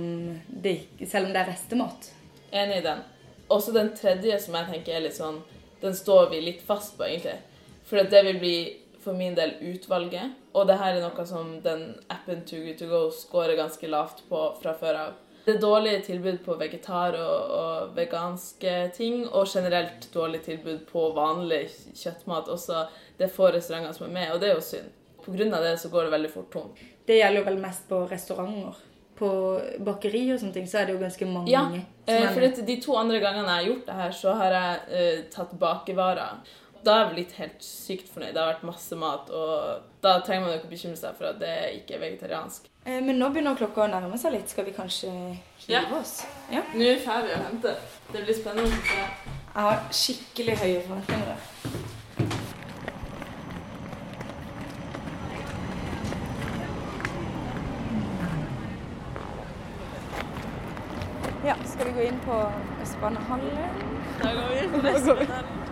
det, 0.48 0.76
selv 1.06 1.28
om 1.28 1.34
det 1.34 1.42
er 1.42 1.50
restemat. 1.52 2.10
Enig 2.52 2.80
i 2.80 2.86
den. 2.86 3.02
Også 3.48 3.74
den 3.74 3.92
tredje 3.96 4.38
som 4.40 4.56
jeg 4.58 4.70
tenker 4.70 4.96
er 4.96 5.04
litt 5.04 5.18
sånn 5.18 5.42
Den 5.82 5.92
står 5.92 6.30
vi 6.30 6.38
litt 6.40 6.62
fast 6.64 6.94
på, 6.96 7.04
egentlig. 7.04 7.36
For 7.84 8.00
det 8.08 8.22
vil 8.24 8.38
bli 8.40 8.56
for 9.04 9.12
min 9.12 9.34
del 9.36 9.52
utvalget. 9.60 10.32
Og 10.56 10.64
det 10.68 10.78
her 10.80 10.96
er 10.96 11.02
noe 11.04 11.26
som 11.28 11.58
den 11.64 11.90
appen 12.08 12.40
Too 12.48 12.62
Good 12.64 12.78
To 12.80 12.88
Go 12.88 13.00
scorer 13.12 13.58
ganske 13.58 13.90
lavt 13.90 14.22
på 14.30 14.40
fra 14.62 14.72
før 14.80 15.00
av. 15.02 15.18
Det 15.44 15.54
er 15.54 15.60
dårlig 15.60 15.98
tilbud 16.06 16.38
på 16.44 16.56
vegetar 16.56 17.18
og, 17.20 17.50
og 17.58 17.96
veganske 17.96 18.74
ting, 18.96 19.26
og 19.28 19.48
generelt 19.50 20.08
dårlig 20.14 20.40
tilbud 20.46 20.86
på 20.88 21.10
vanlig 21.16 21.66
kjøttmat. 21.92 22.48
Også 22.48 22.86
det 23.18 23.28
er 23.28 23.34
få 23.34 23.50
restauranter 23.52 23.92
som 23.92 24.08
er 24.08 24.14
med, 24.14 24.32
og 24.32 24.40
det 24.40 24.50
er 24.50 24.56
jo 24.56 24.64
synd. 24.64 24.88
Av 25.24 25.62
det 25.64 25.76
så 25.80 25.88
går 25.88 26.04
det 26.04 26.12
veldig 26.16 26.32
fort 26.32 26.50
tomt. 26.52 26.80
Det 27.06 27.16
gjelder 27.16 27.40
jo 27.40 27.46
vel 27.46 27.60
mest 27.60 27.86
på 27.88 28.00
restauranter. 28.08 28.82
På 29.14 29.30
bakeri 29.86 30.24
og 30.34 30.40
sånne 30.40 30.56
ting 30.56 30.66
så 30.68 30.80
er 30.80 30.88
det 30.88 30.96
jo 30.96 31.04
ganske 31.04 31.26
mange 31.30 31.52
Ja, 31.52 31.62
eh, 32.10 32.26
for 32.34 32.64
de 32.66 32.76
to 32.82 32.96
andre 32.98 33.20
gangene 33.22 33.46
jeg 33.46 33.60
har 33.60 33.68
gjort 33.68 33.86
det 33.86 33.96
her, 34.00 34.16
så 34.18 34.34
har 34.40 34.56
jeg 34.56 34.80
eh, 34.98 35.22
tatt 35.32 35.54
bakevarer. 35.60 36.40
Da 36.84 36.96
er 36.96 37.04
jeg 37.04 37.12
blitt 37.14 37.36
helt 37.38 37.64
sykt 37.64 38.10
fornøyd. 38.12 38.34
Det 38.34 38.42
har 38.42 38.52
vært 38.56 38.66
masse 38.68 38.98
mat, 39.00 39.30
og 39.30 39.86
da 40.04 40.18
trenger 40.24 40.48
man 40.48 40.58
ikke 40.58 40.72
bekymre 40.74 41.00
seg 41.00 41.16
for 41.16 41.30
at 41.30 41.40
det 41.40 41.54
ikke 41.78 41.96
er 41.96 42.04
vegetariansk. 42.08 42.68
Eh, 42.84 43.00
Men 43.02 43.18
nå 43.18 43.28
begynner 43.32 43.56
klokka 43.56 43.84
å 43.86 43.90
nærme 43.90 44.18
seg 44.20 44.34
litt. 44.36 44.50
Skal 44.52 44.66
vi 44.68 44.74
kanskje 44.76 45.10
hive 45.66 45.98
oss? 46.00 46.18
Ja. 46.52 46.62
Nå 46.74 46.84
er 46.84 47.00
vi 47.00 47.32
å 47.36 47.40
hente. 47.46 47.76
Det 48.12 48.24
blir 48.26 48.36
spennende 48.36 48.68
å 48.68 48.84
se. 48.90 49.00
Jeg 49.54 49.62
har 49.68 49.82
skikkelig 50.02 50.56
høye 50.60 50.80
forventninger. 50.88 51.36
Ja, 61.46 61.54
skal 61.64 61.86
vi 61.86 61.92
gå 61.92 62.06
inn 62.08 62.20
på 62.24 62.36
Østbanehallen? 62.82 63.58
Da 64.22 64.30
går 64.32 64.54
vi 64.54 64.68
på 64.72 64.80
restauranten. 64.86 65.63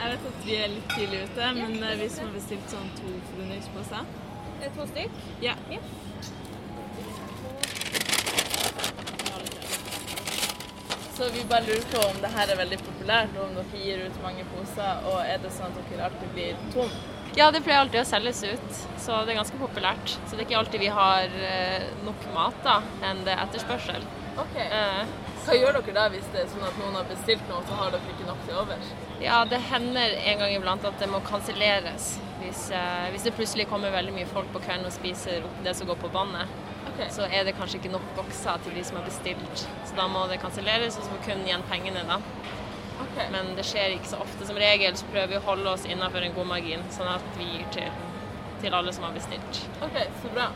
Jeg 0.00 0.12
vet 0.14 0.22
at 0.28 0.44
vi 0.46 0.54
er 0.56 0.70
litt 0.72 0.92
tidlig 0.96 1.18
ute, 1.28 1.48
men 1.58 1.74
ja, 1.76 1.88
vi 2.00 2.06
som 2.08 2.24
har 2.24 2.36
bestilt 2.38 2.70
sånn 2.72 2.86
to 2.96 3.10
forundringsposer. 3.30 4.06
To 4.76 4.86
stykk? 4.88 5.18
Ja. 5.44 5.52
Så 11.16 11.28
vi 11.34 11.44
bare 11.50 11.66
lurer 11.66 11.84
på 11.92 12.00
om 12.06 12.20
det 12.22 12.32
her 12.32 12.48
er 12.48 12.60
veldig 12.62 12.78
populært, 12.80 13.36
og 13.36 13.50
om 13.50 13.56
dere 13.58 13.84
gir 13.84 14.06
ut 14.06 14.20
mange 14.24 14.46
poser, 14.54 15.04
og 15.10 15.20
er 15.20 15.42
det 15.42 15.52
sånn 15.52 15.68
at 15.68 15.90
dere 15.92 16.06
alltid 16.08 16.32
blir 16.32 16.62
tom? 16.72 16.94
Ja, 17.36 17.50
det 17.52 17.60
pleier 17.66 17.82
alltid 17.84 18.00
å 18.00 18.08
selges 18.08 18.40
ut, 18.48 18.78
så 18.98 19.20
det 19.26 19.34
er 19.34 19.42
ganske 19.42 19.60
populært. 19.60 20.16
Så 20.16 20.32
det 20.32 20.40
er 20.40 20.46
ikke 20.48 20.62
alltid 20.62 20.80
vi 20.82 20.94
har 20.96 21.36
eh, 21.44 21.90
nok 22.08 22.24
mat 22.32 22.56
da, 22.64 22.80
enn 23.04 23.20
det 23.28 23.36
er 23.36 23.44
etterspørsel. 23.44 24.08
Ok. 24.40 24.56
Eh, 24.64 25.29
Hva 25.44 25.54
gjør 25.56 25.76
dere 25.80 25.92
da 25.96 26.08
hvis 26.12 26.26
det 26.34 26.42
er 26.44 26.48
sånn 26.52 26.64
at 26.68 26.76
noen 26.80 26.94
har 26.98 27.06
bestilt 27.08 27.46
noe, 27.48 27.60
og 27.62 27.68
så 27.70 27.76
har 27.80 27.92
dere 27.94 28.12
ikke 28.14 28.26
nok 28.28 28.40
til 28.46 28.58
overs? 28.62 28.90
ja, 29.20 29.38
det 29.44 29.58
hender 29.70 30.14
en 30.24 30.38
gang 30.42 30.52
iblant 30.56 30.84
at 30.88 30.98
det 31.00 31.08
må 31.12 31.20
kanselleres. 31.26 32.18
Hvis, 32.40 32.70
eh, 32.72 33.06
hvis 33.12 33.22
det 33.26 33.34
plutselig 33.36 33.66
kommer 33.68 33.90
veldig 33.92 34.12
mye 34.16 34.26
folk 34.30 34.48
på 34.52 34.62
kvelden 34.64 34.86
og 34.88 34.92
spiser 34.94 35.44
opp 35.44 35.58
det 35.64 35.74
som 35.76 35.86
går 35.90 35.98
på 36.04 36.12
vannet, 36.12 36.48
Okay. 36.90 37.08
så 37.12 37.22
er 37.32 37.44
det 37.44 37.52
kanskje 37.56 37.76
ikke 37.78 37.90
nok 37.92 38.02
bokser 38.16 38.58
til 38.64 38.74
de 38.74 38.82
som 38.84 38.96
har 38.96 39.04
bestilt. 39.04 39.66
Så 39.86 39.94
da 39.96 40.06
må 40.08 40.26
det 40.28 40.40
kanselleres, 40.42 40.96
og 40.98 41.04
så 41.04 41.10
får 41.12 41.20
kun 41.26 41.42
igjen 41.46 41.62
pengene 41.68 42.02
da. 42.08 42.16
Okay. 43.04 43.28
Men 43.32 43.54
det 43.56 43.64
skjer 43.68 43.94
ikke 43.94 44.08
så 44.10 44.18
ofte. 44.24 44.46
Som 44.48 44.56
regel 44.60 44.96
så 44.96 45.04
prøver 45.12 45.28
vi 45.34 45.36
å 45.38 45.44
holde 45.46 45.70
oss 45.76 45.84
innenfor 45.88 46.24
en 46.26 46.34
god 46.36 46.48
margin, 46.50 46.82
sånn 46.92 47.08
at 47.14 47.24
vi 47.38 47.44
gir 47.52 47.68
til, 47.76 47.92
til 48.64 48.74
alle 48.76 48.92
som 48.96 49.04
har 49.06 49.12
bestilt. 49.16 49.60
OK, 49.86 49.96
så 50.22 50.32
bra. 50.34 50.48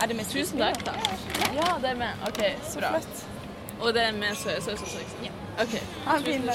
Er 0.00 0.06
det 0.12 0.16
med 0.20 0.30
Tusen 0.30 0.58
takk. 0.62 0.84
takk. 0.84 1.10
Ja, 1.56 1.74
det 1.82 1.90
er 1.90 2.00
med. 2.04 2.24
OK, 2.28 2.40
så 2.70 2.78
bra. 2.84 2.92
Og 3.80 3.94
det 3.94 4.02
er 4.08 4.12
med 4.12 4.34
soyasaus 4.36 4.82
også, 4.82 4.98
ikke 4.98 5.10
sant? 5.10 5.24
Ja. 5.24 5.62
OK. 5.62 5.74
Ha 6.06 6.16
en 6.16 6.24
fin 6.24 6.46
dag. 6.46 6.54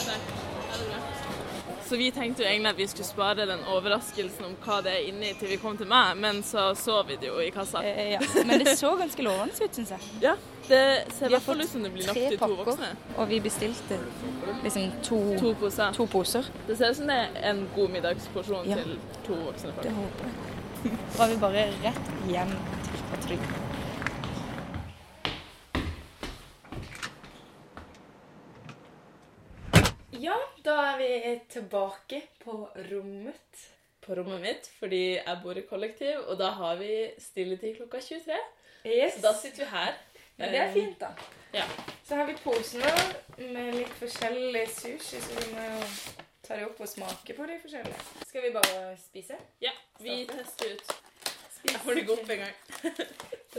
Så 1.89 1.97
vi 1.99 2.07
tenkte 2.15 2.43
jo 2.43 2.47
egentlig 2.49 2.69
at 2.71 2.77
vi 2.77 2.85
skulle 2.87 3.05
spare 3.05 3.45
den 3.45 3.59
overraskelsen 3.69 4.45
om 4.47 4.53
hva 4.65 4.77
det 4.85 4.91
er 4.95 5.07
inni 5.09 5.33
til 5.39 5.49
vi 5.51 5.57
kom 5.61 5.75
til 5.77 5.85
meg, 5.91 6.15
men 6.17 6.39
så 6.43 6.69
så 6.79 7.01
vi 7.07 7.17
det 7.21 7.27
jo 7.27 7.35
i 7.43 7.49
kassa. 7.53 7.81
Eh, 7.85 8.13
ja. 8.15 8.19
Men 8.47 8.63
det 8.63 8.77
så 8.79 8.93
ganske 8.97 9.21
lovende 9.25 9.53
ut, 9.53 9.75
syns 9.75 9.91
jeg. 9.91 9.99
Ja, 10.23 10.33
det 10.69 10.79
ser 11.17 11.27
i 11.27 11.33
hvert 11.35 11.45
fall 11.45 11.61
ut 11.61 11.69
som 11.69 11.83
det 11.83 11.91
blir 11.93 12.07
nok 12.07 12.15
til 12.17 12.37
to 12.37 12.47
pakker. 12.47 12.63
voksne. 12.71 12.89
Og 13.17 13.29
vi 13.29 13.39
bestilte 13.39 13.99
liksom 14.63 14.91
to, 15.03 15.19
To 15.39 15.53
poser. 15.59 15.91
to 15.93 16.05
poser. 16.05 16.49
Det 16.67 16.77
ser 16.79 16.89
ut 16.95 16.97
som 17.01 17.07
det 17.11 17.19
er 17.19 17.51
en 17.51 17.67
god 17.75 17.89
middagsporsjon 17.97 18.65
Ja. 18.71 18.75
til 18.79 18.97
to 19.27 19.33
voksne 19.43 19.73
folk. 19.75 19.83
Det 19.83 19.91
håper 19.91 20.23
jeg. 20.23 20.33
Da 20.83 21.17
Drar 21.17 21.27
vi 21.29 21.35
bare 21.39 21.67
rett 21.83 22.09
hjem 22.27 22.55
til 22.89 23.05
Patrygg. 23.11 23.62
Ja, 30.23 30.35
da 30.63 30.73
er 30.93 30.97
vi 30.97 31.39
tilbake 31.51 32.21
på 32.39 32.53
rommet. 32.91 33.63
På 33.99 34.15
rommet 34.15 34.39
mitt, 34.41 34.69
fordi 34.79 35.01
jeg 35.17 35.39
bor 35.43 35.57
i 35.59 35.63
kollektiv, 35.67 36.21
og 36.27 36.37
da 36.39 36.53
har 36.55 36.77
vi 36.79 37.09
stilletid 37.19 37.75
klokka 37.75 37.99
23. 37.99 38.37
Yes. 38.85 39.17
Så 39.17 39.23
da 39.25 39.33
sitter 39.41 39.65
vi 39.65 39.69
her. 39.73 39.93
Ja, 40.39 40.49
det 40.51 40.61
er 40.61 40.71
fint, 40.73 40.95
da. 41.01 41.09
Ja. 41.53 41.65
Så 42.07 42.15
har 42.15 42.25
vi 42.25 42.37
posen 42.43 42.83
med 43.37 43.75
litt 43.75 43.93
forskjellig 43.99 44.63
sushi, 44.71 45.19
så 45.19 45.39
vi 45.41 45.51
må 45.57 45.67
jo 45.67 45.85
ta 46.47 46.55
det 46.55 46.69
opp 46.69 46.79
og 46.79 46.91
smake 46.95 47.35
på 47.35 47.47
de 47.51 47.59
forskjellige. 47.65 48.03
Skal 48.27 48.47
vi 48.47 48.55
bare 48.55 48.97
spise? 49.03 49.39
Ja, 49.61 49.75
vi 49.99 50.21
tester 50.31 50.77
ut. 50.77 50.99
Jeg 51.67 51.79
får 51.83 51.99
det 51.99 52.05
ikke 52.05 52.15
opp 52.19 52.35
engang. 52.37 52.55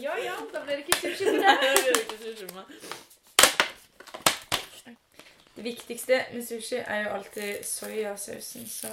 Ja, 0.00 0.16
ja, 0.16 0.38
da 0.52 0.64
blir 0.64 0.80
det 0.80 0.86
ikke 0.88 1.02
sushi 1.04 1.28
på 1.28 1.36
Nei, 1.44 2.64
det. 5.56 5.62
viktigste 5.62 6.24
med 6.32 6.46
sushi 6.46 6.76
er 6.76 7.04
jo 7.04 7.10
alltid 7.18 7.64
soyasausen, 7.64 8.66
så 8.68 8.88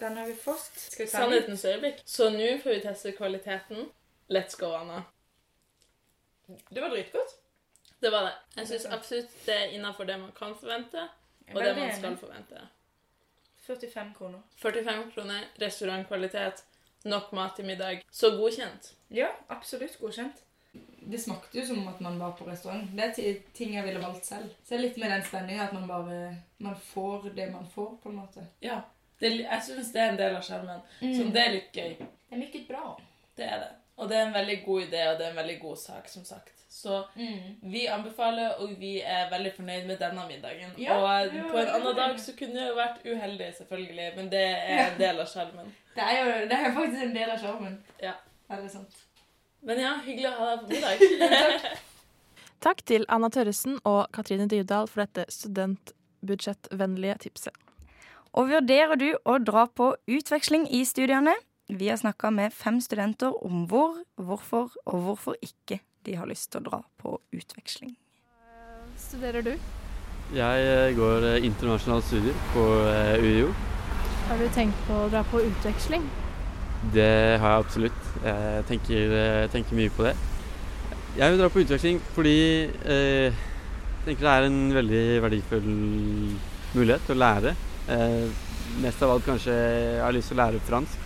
den 0.00 0.16
har 0.16 0.26
vi 0.26 0.34
fått. 0.34 0.72
Skal 0.76 1.06
vi 1.06 1.10
ta 1.10 1.18
den? 1.18 1.30
Sannhetens 1.30 1.64
øyeblikk. 1.64 2.02
Så 2.04 2.30
nå 2.30 2.58
får 2.62 2.70
vi 2.70 2.80
teste 2.80 3.12
kvaliteten. 3.12 3.88
Let's 4.30 4.56
go, 4.58 4.72
Anna. 4.74 5.02
Det 6.68 6.80
var 6.80 6.88
dritgodt. 6.88 7.36
Det 8.00 8.12
var 8.12 8.22
det. 8.22 8.32
Jeg 8.56 8.68
syns 8.68 8.86
absolutt 8.86 9.36
det 9.46 9.54
er 9.54 9.74
innafor 9.74 10.04
det 10.04 10.18
man 10.20 10.32
kan 10.38 10.56
forvente, 10.60 11.08
og 11.54 11.62
det 11.64 11.76
man 11.76 11.92
skal 11.96 12.16
forvente. 12.16 12.68
45 13.66 14.14
kroner. 14.18 14.40
45 14.56 15.10
kroner, 15.14 15.44
restaurantkvalitet, 15.62 16.64
nok 17.04 17.32
mat 17.32 17.56
til 17.56 17.66
middag. 17.66 18.02
Så 18.12 18.30
godkjent. 18.30 18.92
Ja, 19.10 19.28
absolutt 19.48 19.98
godkjent. 20.00 20.42
Det 21.06 21.20
smakte 21.22 21.60
jo 21.60 21.64
som 21.68 21.86
at 21.88 22.00
man 22.02 22.18
var 22.18 22.32
på 22.38 22.48
restaurant. 22.48 22.90
Det 22.96 23.08
er 23.22 23.38
ting 23.54 23.76
jeg 23.76 23.86
ville 23.86 24.02
valgt 24.02 24.26
selv. 24.26 24.50
Så 24.64 24.74
det 24.74 24.78
er 24.78 24.84
litt 24.88 25.00
med 25.02 25.12
den 25.14 25.24
spenninga 25.26 25.68
at 25.68 25.74
man 25.76 25.88
bare 25.88 26.18
man 26.58 26.76
får 26.76 27.30
det 27.36 27.46
man 27.52 27.66
får, 27.74 27.96
på 28.02 28.10
en 28.10 28.20
måte. 28.22 28.46
Ja. 28.64 28.80
Det, 29.20 29.30
jeg 29.40 29.62
syns 29.64 29.92
det 29.94 30.02
er 30.02 30.12
en 30.12 30.18
del 30.20 30.36
av 30.36 30.44
skjermen. 30.44 30.82
Så 31.00 31.30
det 31.32 31.42
er 31.42 31.54
litt 31.54 31.78
gøy. 31.78 31.94
Det 32.00 32.34
er 32.34 32.42
mye 32.42 32.62
bra. 32.68 32.84
Det 33.38 33.46
er 33.46 33.62
det. 33.62 33.72
Og 33.96 34.10
det 34.10 34.16
er 34.18 34.26
en 34.26 34.34
veldig 34.34 34.58
god 34.64 34.82
idé, 34.82 35.06
og 35.08 35.18
det 35.18 35.26
er 35.26 35.30
en 35.30 35.40
veldig 35.40 35.58
god 35.60 35.76
sak, 35.80 36.08
som 36.12 36.24
sagt. 36.24 36.52
Så 36.68 36.98
vi 37.62 37.86
anbefaler, 37.86 38.58
og 38.60 38.74
vi 38.80 38.98
er 39.00 39.30
veldig 39.30 39.52
fornøyd 39.56 39.86
med 39.88 39.96
denne 40.02 40.26
middagen. 40.28 40.74
Ja, 40.78 40.98
og 40.98 41.32
jo, 41.32 41.46
på 41.52 41.62
en 41.62 41.70
annen 41.78 41.96
dag 41.96 42.20
så 42.20 42.34
kunne 42.36 42.60
jeg 42.60 42.68
jo 42.68 42.76
vært 42.76 43.06
uheldig, 43.06 43.48
selvfølgelig, 43.58 44.08
men 44.18 44.28
det 44.34 44.44
er 44.44 44.82
en 44.90 44.98
del 45.00 45.22
av 45.22 45.30
skjermen. 45.30 45.72
Det 45.96 46.04
er 46.04 46.18
jo 46.18 46.34
det 46.50 46.58
er 46.58 46.74
faktisk 46.76 47.06
en 47.06 47.16
del 47.16 47.32
av 47.32 47.40
sjarmen. 47.40 47.78
Ja. 48.02 48.12
Er 48.50 48.60
det 48.60 48.70
sant. 48.74 48.98
Men 49.66 49.80
ja, 49.82 49.96
hyggelig 50.06 50.30
å 50.30 50.36
ha 50.38 50.50
deg 50.54 50.60
på 50.62 50.68
middag. 50.70 51.64
Takk 52.66 52.82
til 52.86 53.04
Anna 53.10 53.30
Tørresen 53.34 53.80
og 53.82 54.04
Katrine 54.14 54.46
Dybdahl 54.50 54.86
for 54.86 55.02
dette 55.02 55.26
studentbudsjettvennlige 55.34 57.16
tipset. 57.26 57.54
Og 58.36 58.52
vurderer 58.52 58.98
du 59.00 59.08
å 59.26 59.38
dra 59.42 59.64
på 59.66 59.90
utveksling 60.06 60.68
i 60.70 60.84
studiene? 60.86 61.34
Vi 61.66 61.88
har 61.90 61.98
snakka 61.98 62.30
med 62.30 62.54
fem 62.54 62.78
studenter 62.84 63.34
om 63.42 63.64
hvor, 63.66 63.96
hvorfor 64.14 64.70
og 64.84 65.00
hvorfor 65.08 65.38
ikke 65.42 65.80
de 66.06 66.14
har 66.14 66.30
lyst 66.30 66.52
til 66.52 66.62
å 66.62 66.68
dra 66.68 66.80
på 67.02 67.16
utveksling. 67.34 67.96
Studerer 69.02 69.42
du? 69.42 69.56
Jeg 70.36 70.68
eh, 70.68 70.92
går 70.94 71.26
eh, 71.26 71.48
internasjonale 71.48 72.06
studier 72.06 72.38
på 72.54 72.68
eh, 72.92 73.18
UiO. 73.18 73.50
Har 74.30 74.38
du 74.38 74.46
tenkt 74.54 74.78
på 74.86 75.00
å 75.04 75.10
dra 75.10 75.24
på 75.30 75.42
utveksling? 75.42 76.06
Det 76.94 77.10
har 77.40 77.52
jeg 77.52 77.64
absolutt. 77.64 78.08
Jeg 78.24 78.64
tenker, 78.68 79.14
tenker 79.52 79.78
mye 79.78 79.92
på 79.96 80.06
det. 80.06 80.14
Jeg 81.16 81.32
vil 81.32 81.40
dra 81.40 81.48
på 81.48 81.62
utveksling 81.64 82.00
fordi 82.12 82.38
eh, 82.68 83.32
jeg 83.32 84.04
tenker 84.04 84.26
det 84.26 84.32
er 84.34 84.48
en 84.50 84.58
veldig 84.76 85.04
verdifull 85.24 85.70
mulighet 86.76 87.06
til 87.08 87.16
å 87.16 87.22
lære. 87.22 87.54
Eh, 87.88 88.44
mest 88.82 89.02
av 89.02 89.14
alt 89.14 89.24
kanskje 89.26 89.54
jeg 89.56 90.02
har 90.04 90.14
lyst 90.14 90.32
til 90.32 90.36
å 90.36 90.42
lære 90.44 90.64
fransk. 90.68 91.02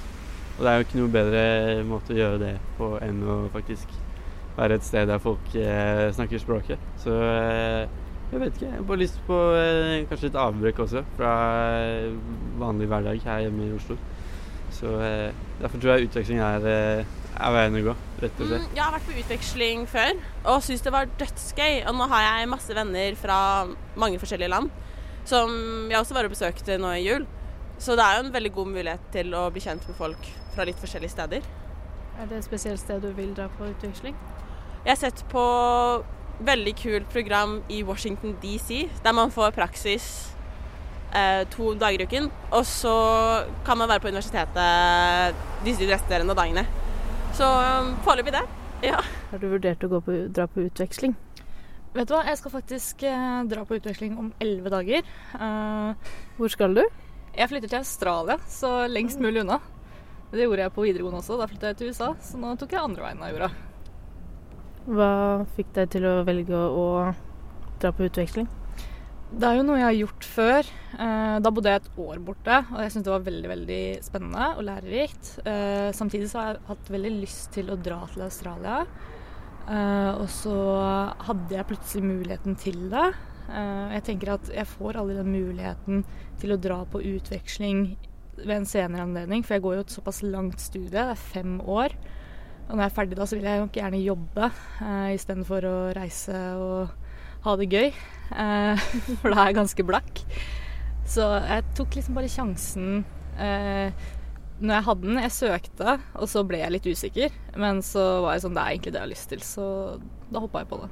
Og 0.58 0.66
det 0.66 0.70
er 0.70 0.76
jo 0.76 0.86
ikke 0.86 0.98
noe 0.98 1.12
bedre 1.14 1.42
måte 1.88 2.12
å 2.12 2.18
gjøre 2.18 2.40
det 2.42 2.54
på 2.76 2.90
enn 3.00 3.22
å 3.24 3.36
faktisk 3.54 3.94
være 4.58 4.76
et 4.76 4.84
sted 4.84 5.08
der 5.08 5.22
folk 5.22 5.54
eh, 5.56 6.10
snakker 6.12 6.42
språket. 6.42 6.82
Så 7.00 7.14
eh, 7.14 7.86
jeg 8.30 8.42
vet 8.42 8.58
ikke. 8.58 8.66
Jeg 8.66 8.76
har 8.76 8.88
bare 8.90 9.00
lyst 9.00 9.22
på 9.26 9.38
eh, 9.56 10.02
kanskje 10.10 10.28
et 10.32 10.40
avbrekk 10.42 10.82
også 10.84 11.04
fra 11.16 11.32
vanlig 12.60 12.90
hverdag 12.90 13.22
her 13.24 13.46
hjemme 13.46 13.70
i 13.70 13.76
Oslo. 13.78 13.96
Så 14.80 14.92
eh, 15.04 15.32
derfor 15.60 15.80
tror 15.80 15.92
jeg 15.92 16.08
utveksling 16.08 16.40
er, 16.40 16.66
eh, 16.68 17.16
er 17.36 17.54
veien 17.54 17.76
å 17.76 17.82
gå, 17.90 17.94
rett 18.22 18.38
og 18.40 18.48
slett. 18.48 18.64
Mm, 18.64 18.76
jeg 18.78 18.84
har 18.84 18.94
vært 18.94 19.08
på 19.08 19.18
utveksling 19.22 19.82
før 19.90 20.22
og 20.54 20.62
syns 20.64 20.84
det 20.86 20.94
var 20.94 21.10
dødsgøy. 21.20 21.82
Og 21.90 21.98
nå 21.98 22.08
har 22.14 22.24
jeg 22.26 22.50
masse 22.54 22.76
venner 22.76 23.18
fra 23.20 23.40
mange 24.00 24.20
forskjellige 24.22 24.52
land 24.54 24.72
som 25.28 25.52
jeg 25.90 26.00
også 26.00 26.16
var 26.16 26.26
og 26.26 26.32
besøkte 26.32 26.78
nå 26.80 26.94
i 26.96 27.04
jul. 27.04 27.26
Så 27.80 27.96
det 27.96 28.04
er 28.04 28.18
jo 28.18 28.24
en 28.26 28.34
veldig 28.34 28.52
god 28.56 28.72
mulighet 28.72 29.04
til 29.12 29.36
å 29.36 29.46
bli 29.52 29.62
kjent 29.64 29.84
med 29.88 29.96
folk 29.96 30.30
fra 30.54 30.66
litt 30.68 30.80
forskjellige 30.80 31.14
steder. 31.14 31.44
Er 32.20 32.28
det 32.28 32.40
et 32.40 32.48
spesielt 32.48 32.80
sted 32.80 33.04
du 33.04 33.12
vil 33.16 33.32
dra 33.36 33.48
på 33.56 33.68
utveksling? 33.68 34.16
Jeg 34.84 34.90
har 34.90 35.00
sett 35.00 35.22
på 35.28 35.44
veldig 36.40 36.74
kult 36.80 37.08
program 37.12 37.58
i 37.68 37.82
Washington 37.84 38.36
DC, 38.40 38.86
der 39.04 39.16
man 39.16 39.32
får 39.32 39.52
praksis 39.56 40.06
to 41.50 41.72
dager 41.80 42.04
i 42.04 42.06
uken. 42.06 42.28
Og 42.54 42.62
så 42.68 42.94
kan 43.66 43.78
man 43.80 43.90
være 43.90 44.04
på 44.04 44.12
universitetet 44.12 45.42
disse 45.66 45.88
resterende 45.90 46.36
dagene. 46.38 46.66
Så 47.36 47.46
um, 47.46 47.92
foreløpig 48.06 48.34
det. 48.36 48.44
Ja. 48.86 49.00
Har 49.30 49.42
du 49.42 49.50
vurdert 49.50 49.82
å 49.84 49.90
gå 49.90 50.00
på, 50.06 50.16
dra 50.32 50.46
på 50.50 50.64
utveksling? 50.68 51.16
Vet 51.94 52.06
du 52.06 52.14
hva, 52.14 52.22
jeg 52.28 52.38
skal 52.38 52.52
faktisk 52.54 53.02
eh, 53.02 53.38
dra 53.50 53.64
på 53.66 53.76
utveksling 53.80 54.14
om 54.20 54.28
elleve 54.40 54.70
dager. 54.70 55.08
Eh, 55.34 56.10
Hvor 56.38 56.52
skal 56.52 56.78
du? 56.78 56.84
jeg 57.36 57.48
flytter 57.48 57.70
til 57.70 57.78
Australia, 57.78 58.36
så 58.50 58.70
lengst 58.90 59.20
mulig 59.22 59.44
unna. 59.44 59.60
Det 60.30 60.44
gjorde 60.44 60.64
jeg 60.64 60.72
på 60.74 60.84
videregående 60.86 61.20
også. 61.22 61.38
Da 61.38 61.48
flytta 61.50 61.70
jeg 61.70 61.78
til 61.78 61.90
USA, 61.90 62.12
så 62.22 62.38
nå 62.38 62.54
tok 62.58 62.74
jeg 62.74 62.82
andre 62.82 63.06
veien 63.06 63.22
av 63.22 63.32
jorda. 63.34 63.50
Hva 64.90 65.10
fikk 65.56 65.72
deg 65.76 65.90
til 65.94 66.06
å 66.08 66.14
velge 66.26 66.56
å 66.56 66.86
dra 67.82 67.92
på 67.94 68.06
utveksling? 68.08 68.48
Det 69.30 69.46
er 69.46 69.60
jo 69.60 69.62
noe 69.62 69.78
jeg 69.78 69.86
har 69.86 69.94
gjort 69.94 70.26
før. 70.26 70.68
Eh, 70.98 71.36
da 71.38 71.50
bodde 71.54 71.70
jeg 71.70 71.80
et 71.80 71.98
år 72.02 72.18
borte, 72.26 72.56
og 72.74 72.80
jeg 72.82 72.90
syntes 72.90 73.06
det 73.06 73.12
var 73.12 73.26
veldig 73.28 73.50
veldig 73.52 73.82
spennende 74.02 74.46
og 74.58 74.64
lærerikt. 74.66 75.28
Eh, 75.46 75.90
samtidig 75.94 76.30
så 76.32 76.40
har 76.40 76.48
jeg 76.48 76.62
hatt 76.66 76.90
veldig 76.90 77.12
lyst 77.14 77.52
til 77.54 77.70
å 77.70 77.78
dra 77.78 78.00
til 78.10 78.24
Australia. 78.26 78.80
Eh, 79.70 80.10
og 80.16 80.26
så 80.34 80.56
hadde 81.28 81.54
jeg 81.54 81.68
plutselig 81.68 82.08
muligheten 82.08 82.58
til 82.58 82.88
det. 82.90 83.10
Jeg 83.50 84.02
tenker 84.06 84.30
at 84.36 84.50
jeg 84.54 84.68
får 84.70 84.98
aldri 85.00 85.16
den 85.16 85.32
muligheten 85.34 86.04
til 86.38 86.52
å 86.54 86.58
dra 86.62 86.84
på 86.86 87.00
utveksling 87.02 87.80
ved 88.36 88.52
en 88.54 88.68
senere 88.68 89.02
anledning, 89.02 89.42
for 89.42 89.56
jeg 89.56 89.64
går 89.64 89.74
jo 89.74 89.82
et 89.82 89.94
såpass 89.94 90.20
langt 90.22 90.62
studie, 90.62 90.92
det 90.92 91.02
er 91.02 91.18
fem 91.18 91.56
år. 91.58 91.96
Og 92.68 92.76
når 92.76 92.84
jeg 92.84 92.90
er 92.92 92.94
ferdig 92.94 93.18
da, 93.18 93.26
så 93.26 93.38
vil 93.40 93.48
jeg 93.50 93.58
jo 93.58 93.66
gjerne 93.74 94.02
jobbe 94.04 94.50
istedenfor 95.16 95.66
å 95.66 95.74
reise 95.98 96.44
og 96.62 96.99
ha 97.44 97.56
det 97.60 97.68
gøy. 97.72 97.90
Eh, 97.90 98.86
for 99.20 99.32
da 99.32 99.42
er 99.42 99.50
jeg 99.50 99.58
ganske 99.60 99.86
blakk. 99.86 100.22
Så 101.10 101.26
jeg 101.42 101.66
tok 101.78 101.98
liksom 101.98 102.18
bare 102.18 102.30
sjansen 102.30 103.02
eh, 103.40 103.90
når 104.60 104.74
jeg 104.74 104.86
hadde 104.90 105.08
den. 105.08 105.22
Jeg 105.24 105.36
søkte, 105.36 105.98
og 106.14 106.30
så 106.30 106.44
ble 106.46 106.62
jeg 106.62 106.76
litt 106.76 106.88
usikker. 106.90 107.36
Men 107.58 107.82
så 107.86 108.06
var 108.24 108.36
jeg 108.36 108.46
sånn 108.46 108.58
Det 108.58 108.64
er 108.64 108.76
egentlig 108.76 108.94
det 108.94 109.00
jeg 109.00 109.08
har 109.08 109.14
lyst 109.14 109.30
til, 109.32 109.44
så 109.46 109.66
da 110.30 110.44
hoppa 110.44 110.64
jeg 110.64 110.70
på 110.70 110.82
det. 110.84 110.90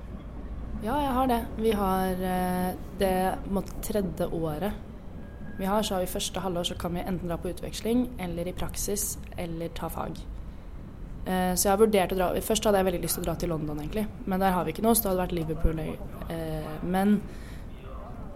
Ja, 0.79 0.99
jeg 1.03 1.15
har 1.15 1.31
det. 1.31 1.41
Vi 1.59 1.73
har 1.75 2.29
eh, 2.33 2.69
det 3.01 3.17
måtte, 3.51 3.81
tredje 3.87 4.29
året 4.31 4.85
vi 5.59 5.67
har, 5.67 5.83
så 5.83 5.95
har 5.95 6.05
vi 6.05 6.07
første 6.07 6.41
halvår 6.41 6.69
så 6.71 6.75
kan 6.79 6.95
vi 6.95 7.03
enten 7.03 7.27
dra 7.27 7.37
på 7.37 7.51
utveksling 7.51 8.05
eller 8.23 8.47
i 8.47 8.55
praksis 8.55 9.17
eller 9.37 9.73
ta 9.75 9.89
fag. 9.91 10.21
Eh, 11.29 11.55
Så 11.55 11.67
jeg 11.69 11.73
har 11.75 11.81
vurdert 11.83 12.13
å 12.15 12.17
dra 12.17 12.29
Først 12.41 12.65
hadde 12.65 12.79
jeg 12.81 12.87
veldig 12.89 13.03
lyst 13.03 13.19
til 13.19 13.25
å 13.25 13.27
dra 13.29 13.35
til 13.37 13.51
London, 13.53 13.81
egentlig. 13.83 14.07
Men 14.27 14.41
der 14.41 14.55
har 14.57 14.65
vi 14.65 14.73
ikke 14.73 14.85
noe, 14.87 14.95
så 14.97 15.03
det 15.05 15.11
hadde 15.13 15.25
vært 15.27 15.37
Liverpool. 15.37 15.81
eh, 16.31 16.71
Men 16.83 17.21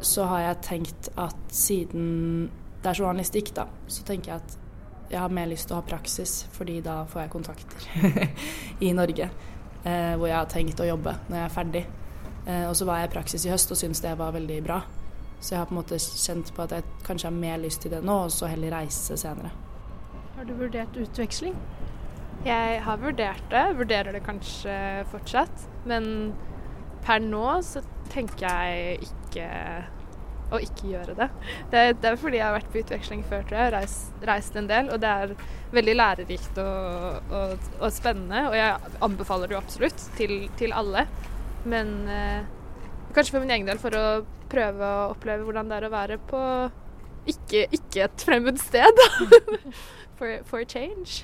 så 0.02 0.24
har 0.26 0.40
jeg 0.40 0.60
tenkt 0.66 1.08
at 1.16 1.36
siden 1.54 2.50
det 2.82 2.90
er 2.90 2.98
journalistikk, 2.98 3.52
da, 3.54 3.68
så 3.86 4.02
tenker 4.04 4.32
jeg 4.32 4.40
at 4.42 4.56
jeg 5.12 5.20
har 5.20 5.28
mer 5.30 5.46
lyst 5.46 5.68
til 5.68 5.76
å 5.76 5.78
ha 5.78 5.84
praksis, 5.86 6.46
fordi 6.50 6.80
da 6.82 7.04
får 7.04 7.20
jeg 7.22 7.30
kontakter 7.30 8.30
i 8.88 8.92
Norge. 8.92 9.28
eh, 9.84 10.14
Hvor 10.16 10.26
jeg 10.26 10.36
har 10.36 10.46
tenkt 10.50 10.80
å 10.80 10.88
jobbe 10.88 11.14
når 11.28 11.36
jeg 11.36 11.44
er 11.44 11.54
ferdig. 11.54 11.84
Og 12.68 12.74
så 12.74 12.84
var 12.84 12.98
jeg 12.98 13.08
i 13.08 13.12
praksis 13.12 13.44
i 13.46 13.50
høst 13.52 13.70
og 13.70 13.76
syntes 13.78 14.00
det 14.02 14.16
var 14.18 14.32
veldig 14.34 14.56
bra. 14.66 14.80
Så 15.40 15.52
jeg 15.54 15.58
har 15.60 15.66
på 15.66 15.76
en 15.76 15.78
måte 15.78 15.94
kjent 16.00 16.50
på 16.54 16.62
at 16.64 16.70
jeg 16.74 16.82
kanskje 17.06 17.28
har 17.28 17.36
mer 17.36 17.58
lyst 17.62 17.80
til 17.82 17.90
det 17.92 18.00
nå, 18.02 18.16
og 18.24 18.30
så 18.34 18.48
heller 18.50 18.70
reise 18.74 19.14
senere. 19.16 19.52
Har 20.36 20.44
du 20.44 20.52
vurdert 20.58 20.96
utveksling? 20.98 21.54
Jeg 22.42 22.78
har 22.82 22.98
vurdert 22.98 23.44
det, 23.52 23.64
vurderer 23.78 24.16
det 24.16 24.24
kanskje 24.26 24.74
fortsatt. 25.12 25.66
Men 25.86 26.32
per 27.06 27.22
nå 27.22 27.46
så 27.66 27.82
tenker 28.10 28.48
jeg 28.48 29.10
ikke 29.10 29.48
å 30.52 30.58
ikke 30.60 30.90
gjøre 30.90 31.14
det. 31.16 31.28
Det, 31.72 31.82
det 32.02 32.10
er 32.10 32.18
fordi 32.20 32.40
jeg 32.40 32.44
har 32.44 32.56
vært 32.56 32.72
på 32.72 32.82
utveksling 32.82 33.22
før, 33.28 33.44
tror 33.48 33.60
jeg. 33.60 33.72
Reist, 33.76 34.10
reist 34.28 34.58
en 34.58 34.68
del. 34.68 34.90
Og 34.92 35.00
det 35.02 35.12
er 35.24 35.34
veldig 35.72 35.94
lærerikt 35.96 36.60
og, 36.60 37.32
og, 37.32 37.70
og 37.78 37.94
spennende. 37.94 38.44
Og 38.50 38.58
jeg 38.58 38.92
anbefaler 39.06 39.48
det 39.48 39.56
jo 39.56 39.62
absolutt 39.62 40.06
til, 40.18 40.36
til 40.60 40.76
alle. 40.76 41.06
Men 41.64 41.94
eh, 42.10 42.44
kanskje 43.14 43.36
for 43.36 43.44
min 43.44 43.54
egen 43.54 43.70
del 43.70 43.80
for 43.80 43.96
å 43.96 44.06
prøve 44.52 44.84
å 44.84 45.10
oppleve 45.14 45.46
hvordan 45.46 45.70
det 45.70 45.78
er 45.78 45.88
å 45.88 45.94
være 45.94 46.20
på 46.28 46.40
ikke, 47.30 47.68
ikke 47.70 48.08
et 48.08 48.24
fremmed 48.26 48.58
sted. 48.60 49.04
for, 50.18 50.42
for 50.48 50.66
change. 50.68 51.22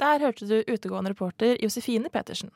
Der 0.00 0.18
hørte 0.18 0.48
du 0.48 0.72
utegående 0.72 1.10
reporter 1.10 1.56
Josefine 1.62 2.08
Petersen. 2.08 2.50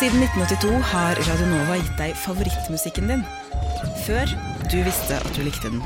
Siden 0.00 0.22
1982 0.22 0.82
har 0.92 1.16
Radio 1.28 1.46
Nova 1.46 1.76
gitt 1.76 1.98
deg 2.00 2.16
favorittmusikken 2.16 3.12
din. 3.12 3.28
Før 4.06 4.28
du 4.70 4.76
visste 4.86 5.16
at 5.18 5.32
du 5.34 5.40
likte 5.42 5.66
den. 5.66 5.80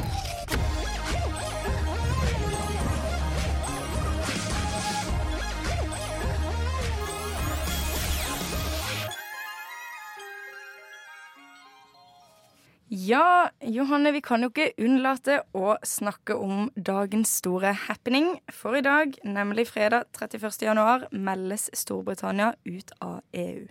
Ja, 12.91 13.49
Johanne, 13.65 14.13
vi 14.13 14.21
kan 14.21 14.45
jo 14.45 14.51
ikke 14.53 14.75
unnlate 14.77 15.39
å 15.57 15.79
snakke 15.81 16.37
om 16.37 16.69
dagens 16.77 17.33
store 17.41 17.73
happening. 17.87 18.35
For 18.53 18.77
i 18.77 18.85
dag, 18.85 19.17
nemlig 19.25 19.71
fredag 19.73 20.11
31. 20.13 20.61
januar, 20.69 21.09
meldes 21.09 21.71
Storbritannia 21.73 22.53
ut 22.69 22.93
av 23.01 23.25
EU. 23.33 23.65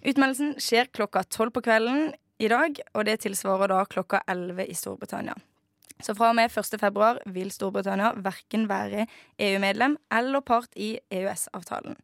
Utmeldelsen 0.00 0.56
skjer 0.56 0.88
klokka 0.96 1.26
tolv 1.28 1.52
på 1.52 1.66
kvelden 1.68 2.14
i 2.40 2.48
dag, 2.48 2.80
og 2.96 3.04
det 3.04 3.20
tilsvarer 3.24 3.70
da 3.70 3.84
klokka 3.84 4.22
11 4.28 4.64
i 4.64 4.74
Storbritannia. 4.76 5.36
Så 6.00 6.14
fra 6.16 6.30
og 6.32 6.36
med 6.38 6.48
1. 6.48 6.78
februar 6.80 7.18
vil 7.28 7.50
Storbritannia 7.52 8.14
verken 8.24 8.68
være 8.70 9.06
EU-medlem 9.38 9.98
eller 10.12 10.40
part 10.40 10.72
i 10.76 10.94
EØS-avtalen. 11.12 11.98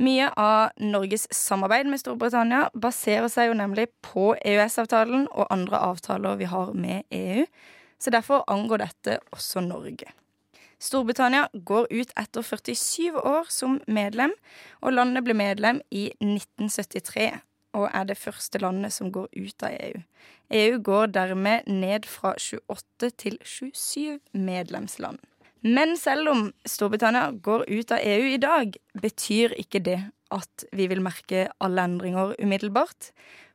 Mye 0.00 0.30
av 0.40 0.70
Norges 0.80 1.26
samarbeid 1.36 1.90
med 1.90 2.00
Storbritannia 2.00 2.70
baserer 2.72 3.28
seg 3.28 3.50
jo 3.50 3.58
nemlig 3.58 3.90
på 4.06 4.30
EØS-avtalen 4.38 5.26
og 5.28 5.50
andre 5.52 5.82
avtaler 5.90 6.40
vi 6.40 6.48
har 6.48 6.72
med 6.72 7.04
EU, 7.12 7.44
så 8.00 8.14
derfor 8.14 8.46
angår 8.48 8.86
dette 8.86 9.18
også 9.36 9.60
Norge. 9.60 10.08
Storbritannia 10.80 11.50
går 11.52 11.90
ut 11.92 12.16
etter 12.16 12.40
47 12.40 13.20
år 13.20 13.52
som 13.52 13.76
medlem, 13.84 14.32
og 14.80 14.96
landet 14.96 15.26
ble 15.26 15.36
medlem 15.36 15.84
i 15.92 16.06
1973 16.16 17.28
og 17.72 17.88
er 17.94 18.04
det 18.08 18.18
første 18.18 18.58
landet 18.58 18.92
som 18.92 19.12
går 19.12 19.28
ut 19.36 19.62
av 19.66 19.74
EU. 19.74 20.00
EU 20.50 20.78
går 20.82 21.06
dermed 21.14 21.66
ned 21.66 22.06
fra 22.10 22.34
28 22.34 23.10
til 23.18 23.38
27 23.44 24.18
medlemsland. 24.32 25.18
Men 25.62 25.96
selv 26.00 26.28
om 26.28 26.52
Storbritannia 26.66 27.30
går 27.42 27.64
ut 27.68 27.92
av 27.92 27.98
EU 28.00 28.24
i 28.32 28.40
dag, 28.40 28.72
betyr 29.02 29.52
ikke 29.60 29.78
det 29.84 30.00
at 30.32 30.64
vi 30.72 30.86
vil 30.88 31.02
merke 31.04 31.48
alle 31.60 31.84
endringer 31.84 32.34
umiddelbart. 32.40 33.10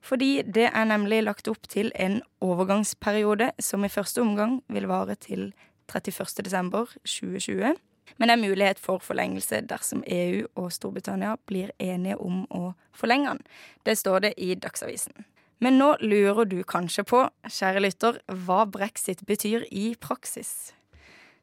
Fordi 0.06 0.41
det 0.45 0.69
er 0.69 0.86
nemlig 0.86 1.23
lagt 1.25 1.47
opp 1.49 1.67
til 1.71 1.91
en 1.95 2.21
overgangsperiode 2.45 3.51
som 3.60 3.86
i 3.86 3.89
første 3.89 4.21
omgang 4.21 4.63
vil 4.69 4.88
vare 4.91 5.15
til 5.15 5.54
31.12.2020. 5.89 7.73
Men 8.17 8.29
det 8.29 8.35
er 8.35 8.43
mulighet 8.49 8.81
for 8.81 9.03
forlengelse 9.03 9.61
dersom 9.69 10.03
EU 10.07 10.45
og 10.55 10.71
Storbritannia 10.73 11.35
blir 11.49 11.71
enige 11.79 12.17
om 12.21 12.43
å 12.53 12.73
forlenge 12.95 13.33
den. 13.33 13.41
Det 13.85 13.97
står 13.99 14.27
det 14.27 14.33
i 14.37 14.53
Dagsavisen. 14.55 15.25
Men 15.63 15.79
nå 15.79 15.95
lurer 16.03 16.45
du 16.45 16.59
kanskje 16.67 17.05
på, 17.07 17.23
kjære 17.47 17.83
lytter, 17.85 18.19
hva 18.27 18.65
brexit 18.67 19.23
betyr 19.27 19.63
i 19.71 19.93
praksis. 19.95 20.74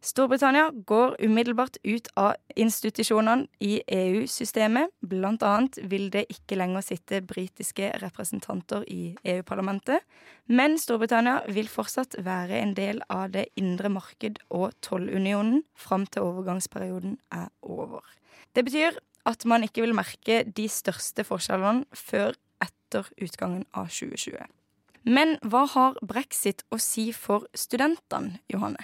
Storbritannia 0.03 0.71
går 0.87 1.15
umiddelbart 1.23 1.77
ut 1.87 2.09
av 2.19 2.33
institusjonene 2.59 3.47
i 3.63 3.77
EU-systemet. 3.87 4.91
Blant 4.99 5.45
annet 5.47 5.77
vil 5.87 6.09
det 6.11 6.25
ikke 6.33 6.57
lenger 6.59 6.83
sitte 6.83 7.21
britiske 7.23 7.93
representanter 8.03 8.83
i 8.91 9.13
EU-parlamentet. 9.23 10.03
Men 10.51 10.75
Storbritannia 10.83 11.45
vil 11.55 11.71
fortsatt 11.71 12.17
være 12.19 12.59
en 12.59 12.75
del 12.75 12.99
av 13.07 13.31
det 13.37 13.45
indre 13.55 13.93
marked 13.95 14.41
og 14.51 14.75
tollunionen 14.83 15.63
fram 15.79 16.09
til 16.11 16.27
overgangsperioden 16.27 17.15
er 17.31 17.47
over. 17.63 18.03
Det 18.59 18.65
betyr 18.67 18.99
at 19.31 19.47
man 19.47 19.63
ikke 19.63 19.85
vil 19.85 19.95
merke 19.95 20.41
de 20.43 20.65
største 20.67 21.23
forskjellene 21.29 21.87
før 21.95 22.35
etter 22.65 23.07
utgangen 23.23 23.63
av 23.71 23.87
2020. 23.87 24.51
Men 25.07 25.37
hva 25.47 25.63
har 25.77 26.03
brexit 26.03 26.67
å 26.75 26.81
si 26.83 27.07
for 27.15 27.47
studentene, 27.55 28.43
Johanne? 28.51 28.83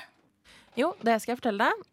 Jo, 0.79 0.93
det 1.03 1.17
skal 1.19 1.35
jeg 1.35 1.41
fortelle 1.41 1.67
deg. 1.67 1.87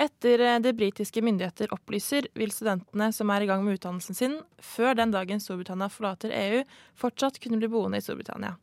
Etter 0.00 0.40
eh, 0.40 0.58
det 0.64 0.72
britiske 0.78 1.20
myndigheter 1.24 1.72
opplyser, 1.74 2.30
vil 2.38 2.52
studentene 2.54 3.10
som 3.12 3.30
er 3.34 3.44
i 3.44 3.48
gang 3.50 3.62
med 3.66 3.76
utdannelsen 3.76 4.16
sin, 4.16 4.38
før 4.64 4.96
den 4.96 5.12
dagen 5.12 5.42
Storbritannia 5.42 5.90
forlater 5.92 6.32
EU, 6.32 6.62
fortsatt 6.98 7.40
kunne 7.42 7.60
bli 7.60 7.68
boende 7.70 8.00
i 8.00 8.04
Storbritannia. 8.04 8.56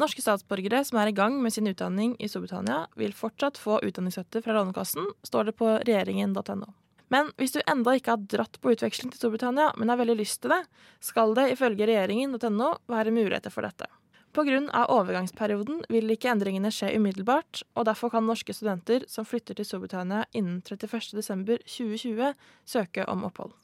Norske 0.00 0.22
statsborgere 0.24 0.80
som 0.86 1.00
er 1.00 1.10
i 1.10 1.16
gang 1.16 1.34
med 1.42 1.52
sin 1.52 1.68
utdanning 1.68 2.14
i 2.22 2.28
Storbritannia, 2.30 2.84
vil 2.96 3.16
fortsatt 3.16 3.58
få 3.60 3.80
utdanningsstøtte 3.84 4.44
fra 4.44 4.54
Lånekassen, 4.56 5.10
står 5.26 5.50
det 5.50 5.58
på 5.58 5.74
regjeringen.no. 5.82 6.70
Men 7.10 7.32
hvis 7.40 7.56
du 7.56 7.58
enda 7.66 7.96
ikke 7.98 8.14
har 8.14 8.28
dratt 8.30 8.60
på 8.62 8.70
utveksling 8.76 9.10
til 9.10 9.18
Storbritannia, 9.18 9.72
men 9.76 9.90
har 9.90 9.98
veldig 9.98 10.20
lyst 10.22 10.44
til 10.44 10.54
det, 10.54 10.62
skal 11.02 11.34
det 11.34 11.50
ifølge 11.56 11.90
regjeringen.no 11.90 12.76
være 12.88 13.12
muligheter 13.12 13.50
for 13.52 13.66
dette. 13.66 13.90
Pga. 14.30 14.84
overgangsperioden 14.86 15.80
vil 15.90 16.12
ikke 16.14 16.30
endringene 16.30 16.70
skje 16.70 16.92
umiddelbart, 16.94 17.64
og 17.74 17.88
derfor 17.88 18.12
kan 18.12 18.28
norske 18.28 18.54
studenter 18.54 19.02
som 19.10 19.26
flytter 19.26 19.58
til 19.58 19.66
Storbritannia 19.66 20.22
innen 20.38 20.60
31.12.2020, 20.62 22.30
søke 22.62 23.06
om 23.10 23.26
opphold. 23.26 23.56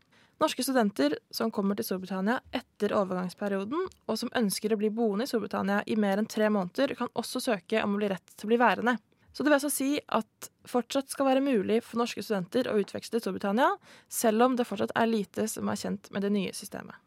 Norske 0.42 0.66
studenter 0.66 1.14
som 1.30 1.52
kommer 1.54 1.78
til 1.78 1.86
Storbritannia 1.86 2.40
etter 2.50 2.92
overgangsperioden, 2.98 3.86
og 4.10 4.18
som 4.18 4.32
ønsker 4.36 4.74
å 4.74 4.80
bli 4.80 4.90
boende 4.90 5.24
i 5.24 5.30
Storbritannia 5.30 5.84
i 5.86 5.96
mer 5.96 6.18
enn 6.20 6.28
tre 6.28 6.50
måneder, 6.50 6.96
kan 6.98 7.14
også 7.14 7.40
søke 7.46 7.80
om 7.86 7.94
å 7.94 8.02
bli 8.02 8.10
rett 8.10 8.34
til 8.34 8.50
å 8.50 8.52
bli 8.52 8.60
værende. 8.60 8.98
Så 9.32 9.44
det 9.44 9.52
vil 9.52 9.60
altså 9.60 9.70
si 9.70 9.90
at 10.18 10.50
fortsatt 10.66 11.12
skal 11.12 11.30
være 11.30 11.46
mulig 11.46 11.82
for 11.84 12.02
norske 12.02 12.24
studenter 12.24 12.68
å 12.72 12.78
utveksle 12.82 13.16
til 13.16 13.28
Storbritannia, 13.28 13.70
selv 14.10 14.50
om 14.50 14.58
det 14.58 14.66
fortsatt 14.66 14.98
er 14.98 15.14
lite 15.14 15.46
som 15.52 15.70
er 15.70 15.78
kjent 15.78 16.10
med 16.10 16.26
det 16.26 16.34
nye 16.34 16.54
systemet. 16.56 17.05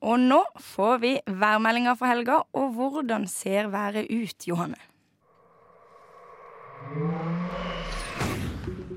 Og 0.00 0.16
nå 0.20 0.38
får 0.64 1.00
vi 1.02 1.16
værmeldinga 1.28 1.92
for 1.98 2.08
helga, 2.08 2.40
og 2.56 2.70
hvordan 2.76 3.26
ser 3.28 3.68
været 3.68 4.08
ut, 4.08 4.46
Johanne? 4.48 4.80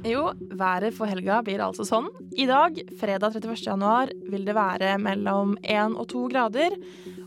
Jo, 0.04 0.30
været 0.60 0.92
for 0.96 1.08
helga 1.08 1.42
blir 1.44 1.62
altså 1.64 1.86
sånn. 1.88 2.10
I 2.36 2.48
dag, 2.48 2.80
fredag 3.00 3.36
31. 3.36 3.62
januar, 3.68 4.12
vil 4.32 4.44
det 4.48 4.56
være 4.56 4.98
mellom 5.00 5.58
1 5.64 5.96
og 6.00 6.08
2 6.12 6.24
grader. 6.34 6.76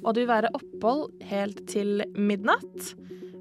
Og 0.03 0.13
det 0.13 0.23
vil 0.25 0.33
være 0.33 0.53
opphold 0.57 1.07
helt 1.31 1.63
til 1.69 2.03
midnatt. 2.17 2.93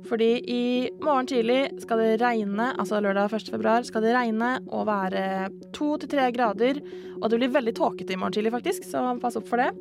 Fordi 0.06 0.30
i 0.52 0.64
morgen 1.02 1.28
tidlig 1.28 1.82
skal 1.82 2.00
det 2.04 2.20
regne, 2.22 2.70
altså 2.76 3.02
lørdag 3.02 3.34
1. 3.40 3.52
februar, 3.56 3.88
skal 3.88 4.06
det 4.06 4.14
regne 4.16 4.52
og 4.70 4.86
være 4.88 5.50
2-3 5.76 6.30
grader. 6.36 6.80
Og 7.22 7.28
det 7.32 7.40
blir 7.42 7.56
veldig 7.56 7.76
tåkete 7.80 8.16
i 8.16 8.20
morgen 8.20 8.36
tidlig, 8.36 8.54
faktisk, 8.56 8.88
så 8.88 9.04
pass 9.20 9.40
opp 9.40 9.50
for 9.50 9.64
det. 9.64 9.72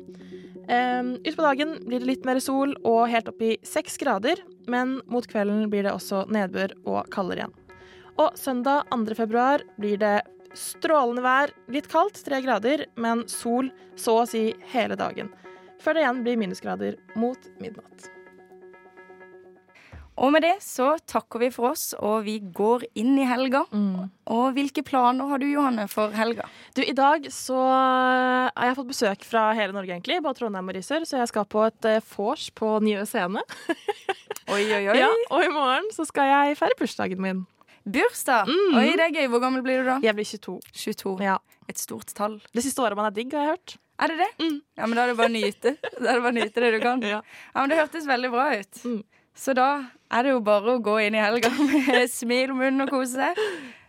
Um, 0.65 1.15
Utpå 1.21 1.43
dagen 1.45 1.75
blir 1.85 2.01
det 2.01 2.09
litt 2.09 2.25
mer 2.25 2.39
sol 2.41 2.73
og 2.81 3.03
helt 3.11 3.27
opp 3.29 3.41
i 3.45 3.55
seks 3.65 3.99
grader, 4.01 4.39
men 4.71 4.97
mot 5.11 5.27
kvelden 5.29 5.67
blir 5.69 5.85
det 5.85 5.93
også 5.93 6.23
nedbør 6.33 6.73
og 6.87 7.11
kaldere 7.13 7.43
igjen. 7.45 7.55
Og 8.15 8.39
søndag 8.39 8.87
2. 8.89 9.17
februar 9.19 9.61
blir 9.77 9.99
det 10.01 10.15
strålende 10.55 11.21
vær, 11.25 11.51
litt 11.69 11.89
kaldt, 11.91 12.21
tre 12.25 12.39
grader, 12.41 12.85
men 12.95 13.25
sol 13.29 13.69
så 13.99 14.21
å 14.21 14.27
si 14.29 14.47
hele 14.71 14.97
dagen. 14.97 15.29
Før 15.83 15.97
det 15.97 16.05
igjen 16.05 16.23
blir 16.25 16.39
minusgrader 16.39 16.97
mot 17.19 17.49
midnatt. 17.59 18.09
Og 20.15 20.31
med 20.31 20.45
det 20.45 20.53
så 20.63 20.93
takker 21.11 21.41
vi 21.43 21.49
for 21.51 21.73
oss, 21.73 21.89
og 21.99 22.23
vi 22.27 22.37
går 22.39 22.85
inn 22.95 23.17
i 23.19 23.25
helga. 23.27 23.65
Mm. 23.75 24.07
Og 24.31 24.45
hvilke 24.55 24.83
planer 24.87 25.27
har 25.27 25.41
du, 25.41 25.47
Johanne, 25.49 25.87
for 25.91 26.13
helga? 26.15 26.47
Du, 26.77 26.79
I 26.85 26.95
dag 26.95 27.27
så 27.35 27.57
har 27.59 28.69
jeg 28.69 28.77
fått 28.77 28.91
besøk 28.93 29.25
fra 29.27 29.49
hele 29.57 29.75
Norge, 29.75 29.91
egentlig. 29.91 30.21
Bare 30.23 30.37
Trondheim 30.39 30.71
og 30.71 30.77
Risør. 30.77 31.03
Så 31.07 31.19
jeg 31.19 31.31
skal 31.31 31.47
på 31.51 31.65
et 31.67 31.89
uh, 31.91 32.13
vors 32.15 32.47
på 32.55 32.77
Nye 32.85 33.03
Scene. 33.09 33.43
oi, 34.55 34.63
oi, 34.63 34.85
oi. 34.87 34.95
Ja, 35.01 35.11
og 35.35 35.43
i 35.43 35.51
morgen 35.51 35.91
så 35.95 36.07
skal 36.07 36.31
jeg 36.31 36.59
feire 36.61 36.79
bursdagen 36.79 37.23
min. 37.25 37.43
Bursdag? 37.85 38.47
Mm. 38.49 38.77
Oi, 38.79 38.85
det 38.97 39.09
er 39.09 39.17
gøy. 39.19 39.27
Hvor 39.33 39.43
gammel 39.43 39.65
blir 39.65 39.83
du 39.83 39.89
da? 39.91 39.97
Jeg 40.01 40.17
blir 40.17 40.25
22. 40.25 40.55
22. 40.73 41.17
Ja. 41.27 41.35
Et 41.69 41.81
stort 41.81 42.15
tall. 42.17 42.39
Det 42.55 42.63
siste 42.65 42.81
året 42.81 42.97
man 42.97 43.09
er 43.09 43.13
digg, 43.13 43.35
har 43.35 43.45
jeg 43.45 43.57
hørt. 43.57 43.75
Er 44.01 44.11
det 44.11 44.17
det? 44.23 44.31
Mm. 44.41 44.55
Ja, 44.75 44.87
men 44.87 44.97
da 44.97 45.03
er 45.03 45.11
det 45.11 45.19
bare 45.19 45.31
å 45.31 45.35
nyte. 45.35 45.75
Da 45.83 46.07
er 46.07 46.17
det 46.17 46.23
bare 46.23 46.33
å 46.33 46.37
nyte 46.39 46.63
det 46.63 46.71
du 46.75 46.79
kan. 46.83 47.03
Ja. 47.15 47.19
ja, 47.21 47.59
men 47.59 47.71
Det 47.71 47.77
hørtes 47.83 48.07
veldig 48.09 48.31
bra 48.33 48.47
ut. 48.55 48.81
Mm. 48.87 49.03
Så 49.35 49.53
da 49.57 49.69
er 50.11 50.23
det 50.23 50.31
jo 50.31 50.43
bare 50.45 50.75
å 50.75 50.83
gå 50.83 50.97
inn 51.03 51.17
i 51.17 51.23
helga 51.23 51.51
med 51.89 52.07
smil 52.11 52.53
om 52.53 52.61
munnen 52.63 52.85
og 52.85 52.93
kose 52.93 53.19
seg. 53.19 53.41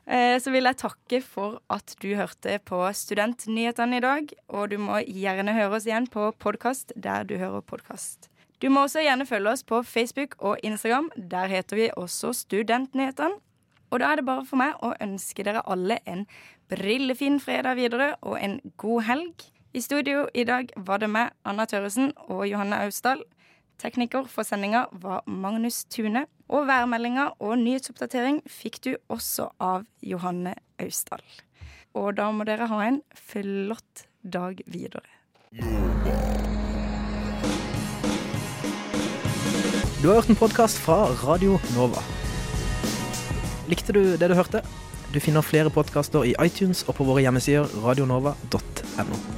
Eh, 0.07 0.37
så 0.43 0.53
vil 0.55 0.69
jeg 0.69 0.79
takke 0.79 1.21
for 1.23 1.59
at 1.73 1.97
du 2.03 2.13
hørte 2.19 2.59
på 2.67 2.79
Studentnyhetene 2.95 3.99
i 3.99 4.05
dag. 4.05 4.35
Og 4.55 4.71
du 4.71 4.79
må 4.83 5.01
gjerne 5.07 5.55
høre 5.57 5.79
oss 5.79 5.89
igjen 5.89 6.11
på 6.11 6.31
podkast 6.43 6.95
der 6.95 7.27
du 7.27 7.37
hører 7.41 7.65
podkast. 7.67 8.31
Du 8.63 8.71
må 8.73 8.87
også 8.87 9.03
gjerne 9.05 9.27
følge 9.29 9.53
oss 9.53 9.67
på 9.67 9.83
Facebook 9.85 10.39
og 10.39 10.63
Instagram. 10.65 11.11
Der 11.17 11.51
heter 11.53 11.77
vi 11.79 11.91
også 11.97 12.33
Studentnyhetene. 12.35 13.39
Og 13.95 14.01
da 14.03 14.11
er 14.11 14.19
det 14.19 14.27
bare 14.27 14.47
for 14.47 14.59
meg 14.59 14.75
å 14.83 14.97
ønske 15.03 15.45
dere 15.47 15.63
alle 15.71 16.01
en 16.11 16.25
brillefin 16.71 17.39
fredag 17.39 17.79
videre 17.79 18.17
og 18.27 18.35
en 18.41 18.59
god 18.83 19.07
helg. 19.07 19.45
I 19.77 19.83
studio 19.85 20.25
i 20.35 20.43
dag 20.49 20.73
var 20.77 21.03
det 21.03 21.11
meg, 21.13 21.35
Anna 21.47 21.67
Tørresen 21.69 22.11
og 22.27 22.47
Johanne 22.49 22.81
Austdal. 22.87 23.23
Tekniker 23.77 24.25
for 24.33 24.47
sendinga 24.47 24.87
var 24.93 25.25
Magnus 25.27 25.85
Tune. 25.85 26.25
Og 26.49 26.69
værmeldinga 26.69 27.33
og 27.43 27.59
nyhetsoppdatering 27.59 28.41
fikk 28.49 28.79
du 28.85 28.93
også 29.13 29.51
av 29.61 29.85
Johanne 30.01 30.55
Austdal. 30.81 31.25
Og 31.97 32.15
da 32.17 32.31
må 32.33 32.47
dere 32.47 32.69
ha 32.71 32.81
en 32.87 33.01
flott 33.19 34.07
dag 34.23 34.61
videre. 34.67 35.05
Du 40.03 40.09
har 40.09 40.21
hørt 40.21 40.31
en 40.31 40.39
podkast 40.39 40.79
fra 40.79 41.07
Radio 41.25 41.59
Nova. 41.75 42.05
Likte 43.67 43.97
du 43.97 44.03
det 44.17 44.29
du 44.31 44.37
hørte? 44.39 44.63
Du 45.15 45.19
finner 45.21 45.43
flere 45.43 45.73
podkaster 45.73 46.29
i 46.29 46.37
iTunes 46.45 46.85
og 46.87 46.99
på 47.01 47.09
våre 47.09 47.25
hjemmesider 47.27 47.67
radionova.no. 47.83 49.36